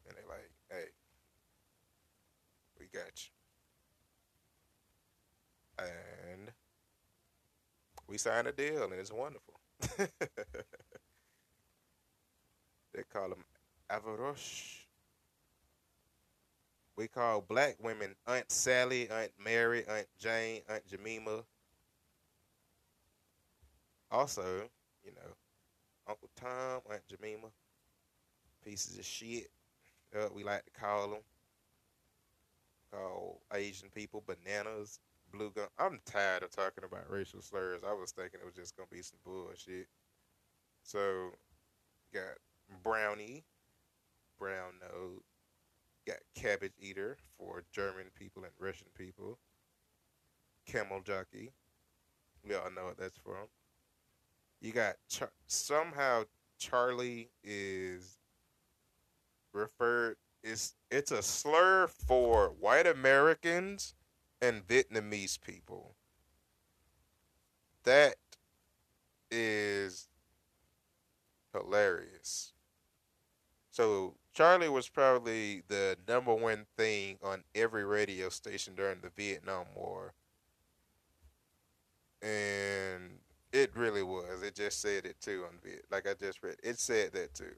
And 0.08 0.16
they're 0.16 0.24
like, 0.30 0.52
hey, 0.72 0.92
we 2.80 2.86
got 2.98 3.12
you. 5.80 5.86
And 5.86 6.52
we 8.08 8.18
signed 8.18 8.48
a 8.48 8.54
deal, 8.54 8.84
and 8.84 8.94
it's 8.94 9.12
wonderful. 9.12 9.60
they 13.00 13.18
call 13.18 13.30
them 13.30 13.44
Avarosh. 13.90 14.80
We 16.98 17.08
call 17.08 17.40
black 17.40 17.78
women 17.82 18.14
Aunt 18.28 18.52
Sally, 18.52 19.10
Aunt 19.10 19.32
Mary, 19.42 19.86
Aunt 19.88 20.08
Jane, 20.20 20.62
Aunt 20.68 20.86
Jemima. 20.86 21.44
Also, 24.12 24.70
you 25.06 25.12
know, 25.14 25.32
Uncle 26.10 26.30
Tom, 26.36 26.82
Aunt 26.92 27.02
Jemima, 27.08 27.48
pieces 28.66 28.98
of 28.98 29.06
shit. 29.06 29.50
Uh, 30.14 30.28
we 30.36 30.44
like 30.44 30.66
to 30.66 30.72
call 30.72 31.12
them. 31.12 31.20
Call 32.92 33.40
Asian 33.54 33.88
people 33.96 34.24
bananas, 34.28 35.00
blue 35.32 35.52
gum. 35.56 35.68
I'm 35.78 36.02
tired 36.06 36.44
of 36.44 36.50
talking 36.50 36.84
about 36.84 37.10
racial 37.10 37.42
slurs. 37.42 37.82
I 37.88 37.94
was 37.94 38.12
thinking 38.12 38.42
it 38.42 38.46
was 38.46 38.56
just 38.56 38.76
gonna 38.76 38.90
be 38.92 39.04
some 39.04 39.20
bullshit. 39.24 39.88
So, 40.84 41.30
got 42.14 42.36
brownie, 42.84 43.44
brown 44.38 44.74
nose, 44.82 45.22
got 46.08 46.18
cabbage 46.36 46.74
eater 46.80 47.18
for 47.38 47.64
German 47.72 48.06
people 48.18 48.44
and 48.44 48.52
Russian 48.60 48.88
people. 48.96 49.38
Camel 50.66 51.02
jockey. 51.02 51.52
We 52.48 52.56
all 52.56 52.72
know 52.72 52.86
what 52.86 52.98
that's 52.98 53.18
from. 53.18 53.48
You 54.62 54.72
got 54.72 54.96
Char- 55.10 55.32
somehow 55.48 56.24
Charlie 56.58 57.30
is 57.44 58.20
referred 59.54 60.18
is 60.44 60.76
it's 60.90 61.12
a 61.12 61.22
slur 61.22 61.88
for 61.88 62.50
white 62.60 62.88
Americans 62.88 63.96
and 64.42 64.66
Vietnamese 64.68 65.40
people. 65.40 65.96
That 67.84 68.16
is 69.32 70.08
hilarious. 71.54 72.54
So 73.80 74.16
Charlie 74.34 74.68
was 74.68 74.90
probably 74.90 75.64
the 75.70 75.96
number 76.06 76.36
one 76.36 76.66
thing 76.76 77.18
on 77.24 77.46
every 77.56 77.86
radio 77.86 78.28
station 78.28 78.76
during 78.76 79.00
the 79.00 79.10
Vietnam 79.16 79.68
War. 79.74 80.16
And 82.22 83.20
it 83.54 83.72
really 83.78 84.04
was. 84.04 84.44
It 84.44 84.56
just 84.56 84.82
said 84.82 85.06
it 85.06 85.22
too 85.22 85.46
on 85.48 85.60
Viet. 85.64 85.86
Like 85.90 86.10
I 86.10 86.14
just 86.14 86.44
read. 86.44 86.58
It 86.62 86.78
said 86.78 87.14
that 87.14 87.34
too. 87.34 87.56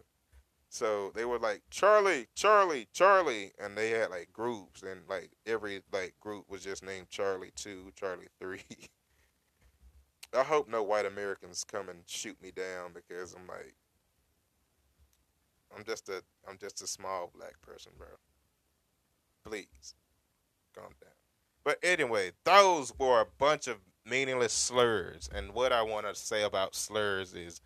So 0.70 1.12
they 1.16 1.26
were 1.26 1.40
like 1.40 1.64
Charlie, 1.72 2.28
Charlie, 2.36 2.88
Charlie, 2.94 3.54
and 3.60 3.76
they 3.76 3.90
had 3.90 4.12
like 4.12 4.32
groups, 4.32 4.84
and 4.84 5.02
like 5.10 5.32
every 5.48 5.82
like 5.92 6.14
group 6.20 6.48
was 6.48 6.64
just 6.64 6.84
named 6.84 7.10
Charlie 7.10 7.52
two, 7.56 7.92
Charlie 7.96 8.28
three. 8.40 8.62
I 10.38 10.44
hope 10.44 10.70
no 10.70 10.84
white 10.84 11.08
Americans 11.08 11.64
come 11.64 11.90
and 11.90 12.04
shoot 12.06 12.40
me 12.44 12.52
down 12.52 12.92
because 12.94 13.34
I'm 13.34 13.48
like, 13.48 13.74
I'm 15.76 15.84
just 15.84 16.10
a, 16.10 16.22
I'm 16.48 16.58
just 16.58 16.82
a 16.82 16.88
small 16.88 17.32
black 17.36 17.62
person, 17.62 17.94
bro. 17.98 18.08
Please, 19.46 19.96
calm 20.76 20.94
down. 21.02 21.12
But 21.64 21.78
anyway, 21.84 22.32
those 22.44 22.94
were 22.98 23.22
a 23.22 23.28
bunch 23.38 23.68
of 23.68 23.78
meaningless 24.06 24.54
slurs, 24.54 25.30
and 25.34 25.54
what 25.54 25.72
I 25.72 25.82
want 25.84 26.08
to 26.08 26.16
say 26.16 26.44
about 26.44 26.76
slurs 26.76 27.34
is, 27.34 27.62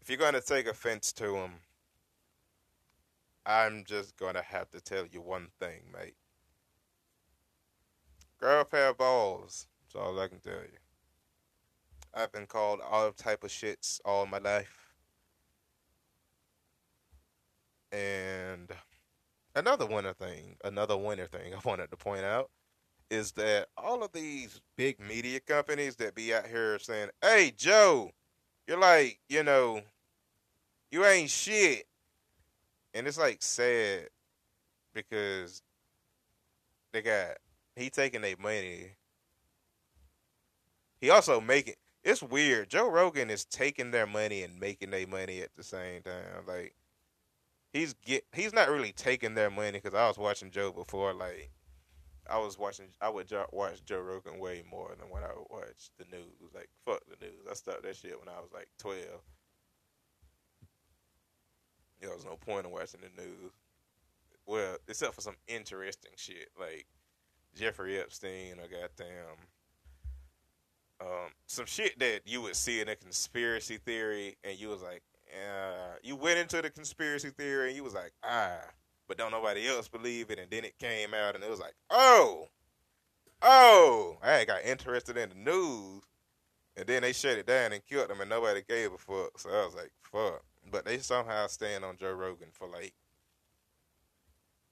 if 0.00 0.08
you're 0.08 0.18
gonna 0.18 0.40
take 0.40 0.66
offense 0.66 1.12
to 1.14 1.32
them 1.32 1.60
I'm 3.48 3.84
just 3.84 4.16
gonna 4.16 4.42
have 4.42 4.70
to 4.70 4.80
tell 4.80 5.06
you 5.06 5.20
one 5.20 5.46
thing, 5.60 5.82
mate. 5.96 6.16
Grow 8.40 8.60
a 8.60 8.64
pair 8.64 8.88
of 8.88 8.98
balls. 8.98 9.68
That's 9.82 9.94
all 9.94 10.18
I 10.18 10.26
can 10.26 10.40
tell 10.40 10.54
you. 10.54 10.78
I've 12.12 12.32
been 12.32 12.46
called 12.46 12.80
all 12.80 13.12
type 13.12 13.44
of 13.44 13.50
shits 13.50 14.00
all 14.04 14.26
my 14.26 14.38
life. 14.38 14.85
And 17.92 18.70
another 19.54 19.86
winter 19.86 20.12
thing, 20.12 20.56
another 20.64 20.96
winter 20.96 21.26
thing 21.26 21.54
I 21.54 21.58
wanted 21.64 21.90
to 21.90 21.96
point 21.96 22.24
out 22.24 22.50
is 23.10 23.32
that 23.32 23.68
all 23.76 24.02
of 24.02 24.10
these 24.12 24.60
big 24.76 24.98
media 25.00 25.38
companies 25.40 25.96
that 25.96 26.14
be 26.14 26.34
out 26.34 26.46
here 26.46 26.78
saying, 26.80 27.10
"Hey, 27.22 27.52
Joe, 27.56 28.10
you're 28.66 28.78
like, 28.80 29.20
you 29.28 29.44
know, 29.44 29.80
you 30.90 31.04
ain't 31.04 31.30
shit 31.30 31.86
and 32.96 33.06
it's 33.06 33.18
like 33.18 33.42
sad 33.42 34.08
because 34.94 35.62
they 36.92 37.02
got 37.02 37.36
he 37.76 37.90
taking 37.90 38.22
their 38.22 38.36
money. 38.38 38.92
He 40.98 41.10
also 41.10 41.40
making 41.40 41.74
it's 42.02 42.22
weird. 42.22 42.70
Joe 42.70 42.90
Rogan 42.90 43.28
is 43.28 43.44
taking 43.44 43.90
their 43.90 44.06
money 44.06 44.42
and 44.42 44.58
making 44.58 44.90
their 44.90 45.06
money 45.06 45.42
at 45.42 45.54
the 45.56 45.62
same 45.62 46.02
time. 46.02 46.46
Like 46.48 46.74
he's 47.76 47.92
get 47.94 48.24
he's 48.32 48.52
not 48.52 48.70
really 48.70 48.92
taking 48.92 49.34
their 49.34 49.50
money 49.50 49.72
because 49.72 49.94
I 49.94 50.08
was 50.08 50.18
watching 50.18 50.50
Joe 50.50 50.72
before. 50.72 51.12
Like 51.12 51.50
I 52.28 52.38
was 52.38 52.58
watching, 52.58 52.86
I 53.00 53.08
would 53.08 53.30
watch 53.52 53.84
Joe 53.84 54.00
Rogan 54.00 54.38
way 54.38 54.64
more 54.68 54.94
than 54.98 55.10
when 55.10 55.22
I 55.22 55.28
would 55.28 55.46
watch 55.50 55.90
the 55.98 56.04
news. 56.10 56.52
Like 56.54 56.68
fuck 56.84 57.02
the 57.06 57.24
news. 57.24 57.46
I 57.50 57.54
stopped 57.54 57.82
that 57.82 57.96
shit 57.96 58.18
when 58.18 58.28
I 58.28 58.40
was 58.40 58.50
like 58.52 58.68
twelve. 58.78 59.22
There 62.00 62.10
was 62.10 62.24
no 62.24 62.36
point 62.36 62.66
in 62.66 62.72
watching 62.72 63.00
the 63.00 63.22
news. 63.22 63.52
Well, 64.46 64.76
except 64.88 65.14
for 65.14 65.20
some 65.20 65.36
interesting 65.48 66.12
shit 66.16 66.48
like 66.58 66.86
Jeffrey 67.54 67.98
Epstein 67.98 68.58
or 68.58 68.68
goddamn 68.68 69.36
um, 71.00 71.30
some 71.46 71.66
shit 71.66 71.98
that 71.98 72.22
you 72.24 72.42
would 72.42 72.56
see 72.56 72.80
in 72.80 72.88
a 72.88 72.96
conspiracy 72.96 73.78
theory, 73.78 74.36
and 74.44 74.58
you 74.58 74.68
was 74.68 74.82
like, 74.82 75.02
uh, 75.32 75.96
you 76.02 76.16
went 76.16 76.38
into 76.38 76.62
the 76.62 76.70
conspiracy 76.70 77.30
theory, 77.30 77.68
and 77.68 77.76
you 77.76 77.84
was 77.84 77.94
like, 77.94 78.12
ah, 78.24 78.60
but 79.08 79.18
don't 79.18 79.32
nobody 79.32 79.66
else 79.68 79.88
believe 79.88 80.30
it, 80.30 80.38
and 80.38 80.50
then 80.50 80.64
it 80.64 80.78
came 80.78 81.14
out, 81.14 81.34
and 81.34 81.44
it 81.44 81.50
was 81.50 81.60
like, 81.60 81.74
oh, 81.90 82.48
oh, 83.42 84.18
I 84.22 84.44
got 84.44 84.64
interested 84.64 85.16
in 85.16 85.30
the 85.30 85.34
news, 85.50 86.02
and 86.76 86.86
then 86.86 87.02
they 87.02 87.12
shut 87.12 87.38
it 87.38 87.46
down 87.46 87.72
and 87.72 87.84
killed 87.84 88.08
them, 88.08 88.20
and 88.20 88.30
nobody 88.30 88.62
gave 88.66 88.92
a 88.92 88.98
fuck. 88.98 89.38
So 89.38 89.50
I 89.50 89.64
was 89.64 89.74
like, 89.74 89.92
fuck. 90.02 90.42
But 90.70 90.84
they 90.84 90.98
somehow 90.98 91.46
stand 91.46 91.84
on 91.84 91.96
Joe 91.96 92.12
Rogan 92.12 92.48
for 92.52 92.66
like 92.66 92.92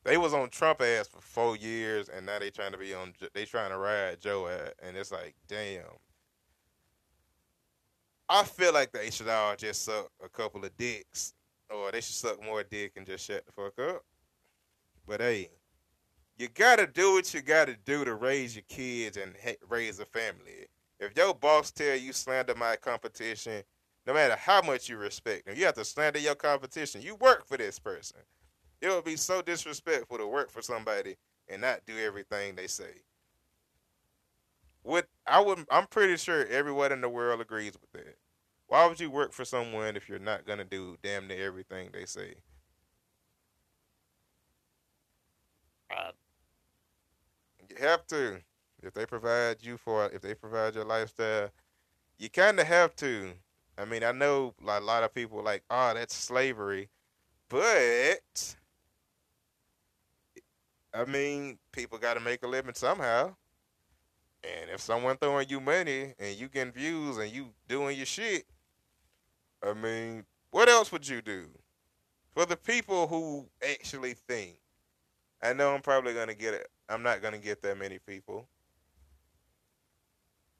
they 0.04 0.18
was 0.18 0.34
on 0.34 0.50
Trump 0.50 0.82
ass 0.82 1.08
for 1.08 1.20
four 1.20 1.56
years, 1.56 2.08
and 2.08 2.26
now 2.26 2.38
they 2.38 2.50
trying 2.50 2.72
to 2.72 2.78
be 2.78 2.92
on. 2.94 3.14
They 3.32 3.46
trying 3.46 3.70
to 3.70 3.78
ride 3.78 4.20
Joe 4.20 4.46
at, 4.48 4.74
and 4.82 4.96
it's 4.96 5.10
like, 5.10 5.34
damn. 5.48 5.82
I 8.28 8.44
feel 8.44 8.72
like 8.72 8.92
they 8.92 9.10
should 9.10 9.28
all 9.28 9.54
just 9.56 9.84
suck 9.84 10.08
a 10.24 10.28
couple 10.28 10.64
of 10.64 10.76
dicks, 10.76 11.34
or 11.70 11.92
they 11.92 12.00
should 12.00 12.14
suck 12.14 12.42
more 12.42 12.62
dick 12.62 12.92
and 12.96 13.06
just 13.06 13.26
shut 13.26 13.44
the 13.44 13.52
fuck 13.52 13.78
up. 13.78 14.02
But 15.06 15.20
hey, 15.20 15.50
you 16.38 16.48
gotta 16.48 16.86
do 16.86 17.12
what 17.12 17.32
you 17.34 17.42
gotta 17.42 17.76
do 17.84 18.04
to 18.04 18.14
raise 18.14 18.56
your 18.56 18.64
kids 18.68 19.16
and 19.16 19.34
raise 19.68 20.00
a 20.00 20.06
family. 20.06 20.66
If 20.98 21.16
your 21.16 21.34
boss 21.34 21.70
tell 21.70 21.96
you 21.96 22.12
slander 22.12 22.54
my 22.54 22.76
competition, 22.76 23.62
no 24.06 24.14
matter 24.14 24.36
how 24.36 24.62
much 24.62 24.88
you 24.88 24.96
respect 24.96 25.46
them. 25.46 25.56
You 25.56 25.66
have 25.66 25.74
to 25.74 25.84
slander 25.84 26.18
your 26.18 26.34
competition. 26.34 27.02
You 27.02 27.16
work 27.16 27.46
for 27.46 27.56
this 27.56 27.78
person. 27.78 28.18
It 28.80 28.88
would 28.88 29.04
be 29.04 29.16
so 29.16 29.40
disrespectful 29.40 30.18
to 30.18 30.26
work 30.26 30.50
for 30.50 30.62
somebody 30.62 31.16
and 31.48 31.62
not 31.62 31.86
do 31.86 31.98
everything 31.98 32.54
they 32.54 32.66
say. 32.66 33.02
What 34.84 35.08
I 35.26 35.40
would 35.40 35.66
I'm 35.70 35.88
pretty 35.88 36.16
sure 36.16 36.46
everyone 36.46 36.92
in 36.92 37.00
the 37.00 37.08
world 37.08 37.40
agrees 37.40 37.72
with 37.72 37.90
that. 37.92 38.18
Why 38.68 38.86
would 38.86 39.00
you 39.00 39.10
work 39.10 39.32
for 39.32 39.44
someone 39.44 39.96
if 39.96 40.08
you're 40.08 40.18
not 40.20 40.46
gonna 40.46 40.64
do 40.64 40.96
damn 41.02 41.26
near 41.26 41.44
everything 41.46 41.90
they 41.92 42.04
say? 42.06 42.36
Uh, 45.90 46.12
you 47.68 47.76
have 47.80 48.06
to. 48.08 48.40
If 48.82 48.92
they 48.94 49.06
provide 49.06 49.62
you 49.62 49.76
for 49.78 50.06
if 50.12 50.20
they 50.22 50.34
provide 50.34 50.74
your 50.74 50.84
lifestyle, 50.84 51.50
you 52.18 52.30
kind 52.30 52.60
of 52.60 52.66
have 52.66 52.96
to. 52.96 53.34
I 53.78 53.84
mean, 53.86 54.04
I 54.04 54.12
know 54.12 54.54
like, 54.62 54.82
a 54.82 54.84
lot 54.84 55.04
of 55.04 55.14
people 55.14 55.42
like, 55.42 55.64
oh, 55.70 55.94
that's 55.94 56.14
slavery, 56.16 56.90
but 57.48 58.56
I 60.94 61.04
mean, 61.04 61.58
people 61.72 61.98
got 61.98 62.14
to 62.14 62.20
make 62.20 62.42
a 62.42 62.46
living 62.48 62.74
somehow. 62.74 63.36
And 64.44 64.70
if 64.70 64.80
someone 64.80 65.16
throwing 65.16 65.48
you 65.48 65.60
money 65.60 66.14
and 66.18 66.36
you 66.36 66.48
getting 66.48 66.72
views 66.72 67.16
and 67.18 67.30
you 67.30 67.48
doing 67.68 67.96
your 67.96 68.06
shit, 68.06 68.44
I 69.62 69.72
mean, 69.72 70.24
what 70.50 70.68
else 70.68 70.92
would 70.92 71.08
you 71.08 71.22
do? 71.22 71.46
For 72.32 72.44
the 72.44 72.56
people 72.56 73.06
who 73.06 73.46
actually 73.66 74.14
think, 74.14 74.60
I 75.42 75.52
know 75.52 75.74
I'm 75.74 75.82
probably 75.82 76.14
gonna 76.14 76.34
get 76.34 76.54
it. 76.54 76.68
I'm 76.88 77.02
not 77.02 77.22
gonna 77.22 77.38
get 77.38 77.62
that 77.62 77.78
many 77.78 77.98
people, 77.98 78.48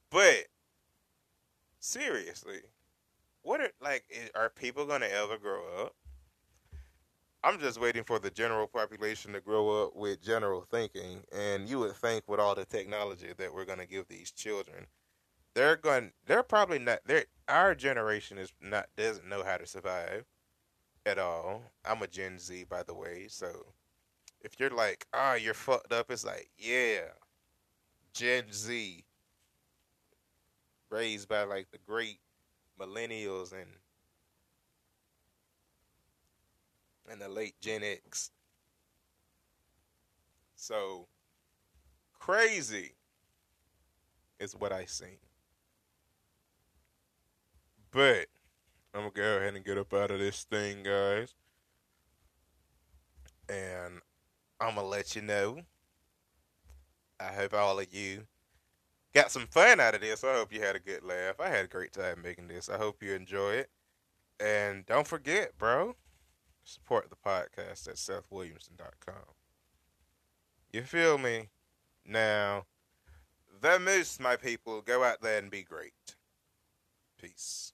but 0.09 0.45
seriously, 1.79 2.61
what 3.41 3.61
are 3.61 3.71
like? 3.81 4.05
Are 4.33 4.49
people 4.49 4.85
gonna 4.85 5.07
ever 5.07 5.37
grow 5.37 5.61
up? 5.83 5.95
I'm 7.45 7.59
just 7.59 7.79
waiting 7.79 8.03
for 8.03 8.17
the 8.17 8.31
general 8.31 8.65
population 8.65 9.33
to 9.33 9.39
grow 9.39 9.83
up 9.83 9.95
with 9.95 10.19
general 10.19 10.65
thinking, 10.71 11.21
and 11.31 11.69
you 11.69 11.77
would 11.77 11.95
think 11.95 12.23
with 12.27 12.39
all 12.39 12.55
the 12.55 12.65
technology 12.65 13.27
that 13.37 13.53
we're 13.53 13.65
going 13.65 13.77
to 13.77 13.85
give 13.85 14.07
these 14.07 14.31
children, 14.31 14.87
they're 15.53 15.75
going, 15.75 16.11
they're 16.25 16.41
probably 16.41 16.79
not. 16.79 17.01
They're 17.05 17.25
our 17.47 17.75
generation 17.75 18.39
is 18.39 18.51
not 18.59 18.87
doesn't 18.97 19.29
know 19.29 19.43
how 19.43 19.57
to 19.57 19.67
survive 19.67 20.25
at 21.05 21.19
all. 21.19 21.61
I'm 21.85 22.01
a 22.01 22.07
Gen 22.07 22.39
Z, 22.39 22.65
by 22.67 22.81
the 22.81 22.95
way, 22.95 23.27
so 23.29 23.67
if 24.41 24.59
you're 24.59 24.71
like, 24.71 25.05
ah, 25.13 25.33
oh, 25.33 25.35
you're 25.35 25.53
fucked 25.53 25.93
up, 25.93 26.09
it's 26.09 26.25
like, 26.25 26.49
yeah, 26.57 27.01
Gen 28.11 28.45
Z, 28.51 29.05
raised 30.89 31.29
by 31.29 31.43
like 31.43 31.67
the 31.69 31.77
great 31.85 32.17
millennials 32.81 33.53
and 33.53 33.69
and 37.11 37.21
the 37.21 37.29
late 37.29 37.55
Gen 37.61 37.83
X. 37.83 38.31
So 40.55 41.07
crazy 42.17 42.95
is 44.39 44.55
what 44.55 44.71
I 44.71 44.85
seen. 44.85 45.17
But 47.91 48.27
I'm 48.93 49.01
gonna 49.01 49.11
go 49.13 49.37
ahead 49.37 49.55
and 49.55 49.65
get 49.65 49.77
up 49.77 49.93
out 49.93 50.11
of 50.11 50.19
this 50.19 50.43
thing, 50.43 50.83
guys. 50.83 51.33
And 53.47 54.01
I'm 54.59 54.75
gonna 54.75 54.87
let 54.87 55.15
you 55.15 55.21
know. 55.21 55.61
I 57.19 57.31
hope 57.33 57.53
all 57.53 57.79
of 57.79 57.93
you 57.93 58.23
got 59.13 59.31
some 59.31 59.47
fun 59.47 59.79
out 59.79 59.95
of 59.95 60.01
this. 60.01 60.23
I 60.23 60.33
hope 60.33 60.51
you 60.51 60.61
had 60.61 60.75
a 60.75 60.79
good 60.79 61.03
laugh. 61.03 61.39
I 61.39 61.49
had 61.49 61.65
a 61.65 61.69
great 61.69 61.93
time 61.93 62.21
making 62.21 62.49
this. 62.49 62.69
I 62.69 62.77
hope 62.77 63.01
you 63.01 63.13
enjoy 63.13 63.53
it. 63.53 63.69
And 64.39 64.85
don't 64.85 65.07
forget, 65.07 65.57
bro, 65.57 65.95
support 66.65 67.09
the 67.09 67.15
podcast 67.15 67.87
at 67.87 67.95
SethWilliamson.com. 67.95 69.35
You 70.73 70.81
feel 70.81 71.17
me? 71.17 71.49
Now, 72.05 72.65
the 73.61 73.79
moose, 73.79 74.19
my 74.19 74.35
people, 74.35 74.81
go 74.81 75.03
out 75.03 75.21
there 75.21 75.37
and 75.37 75.49
be 75.49 75.63
great. 75.63 75.93
Peace. 77.21 77.61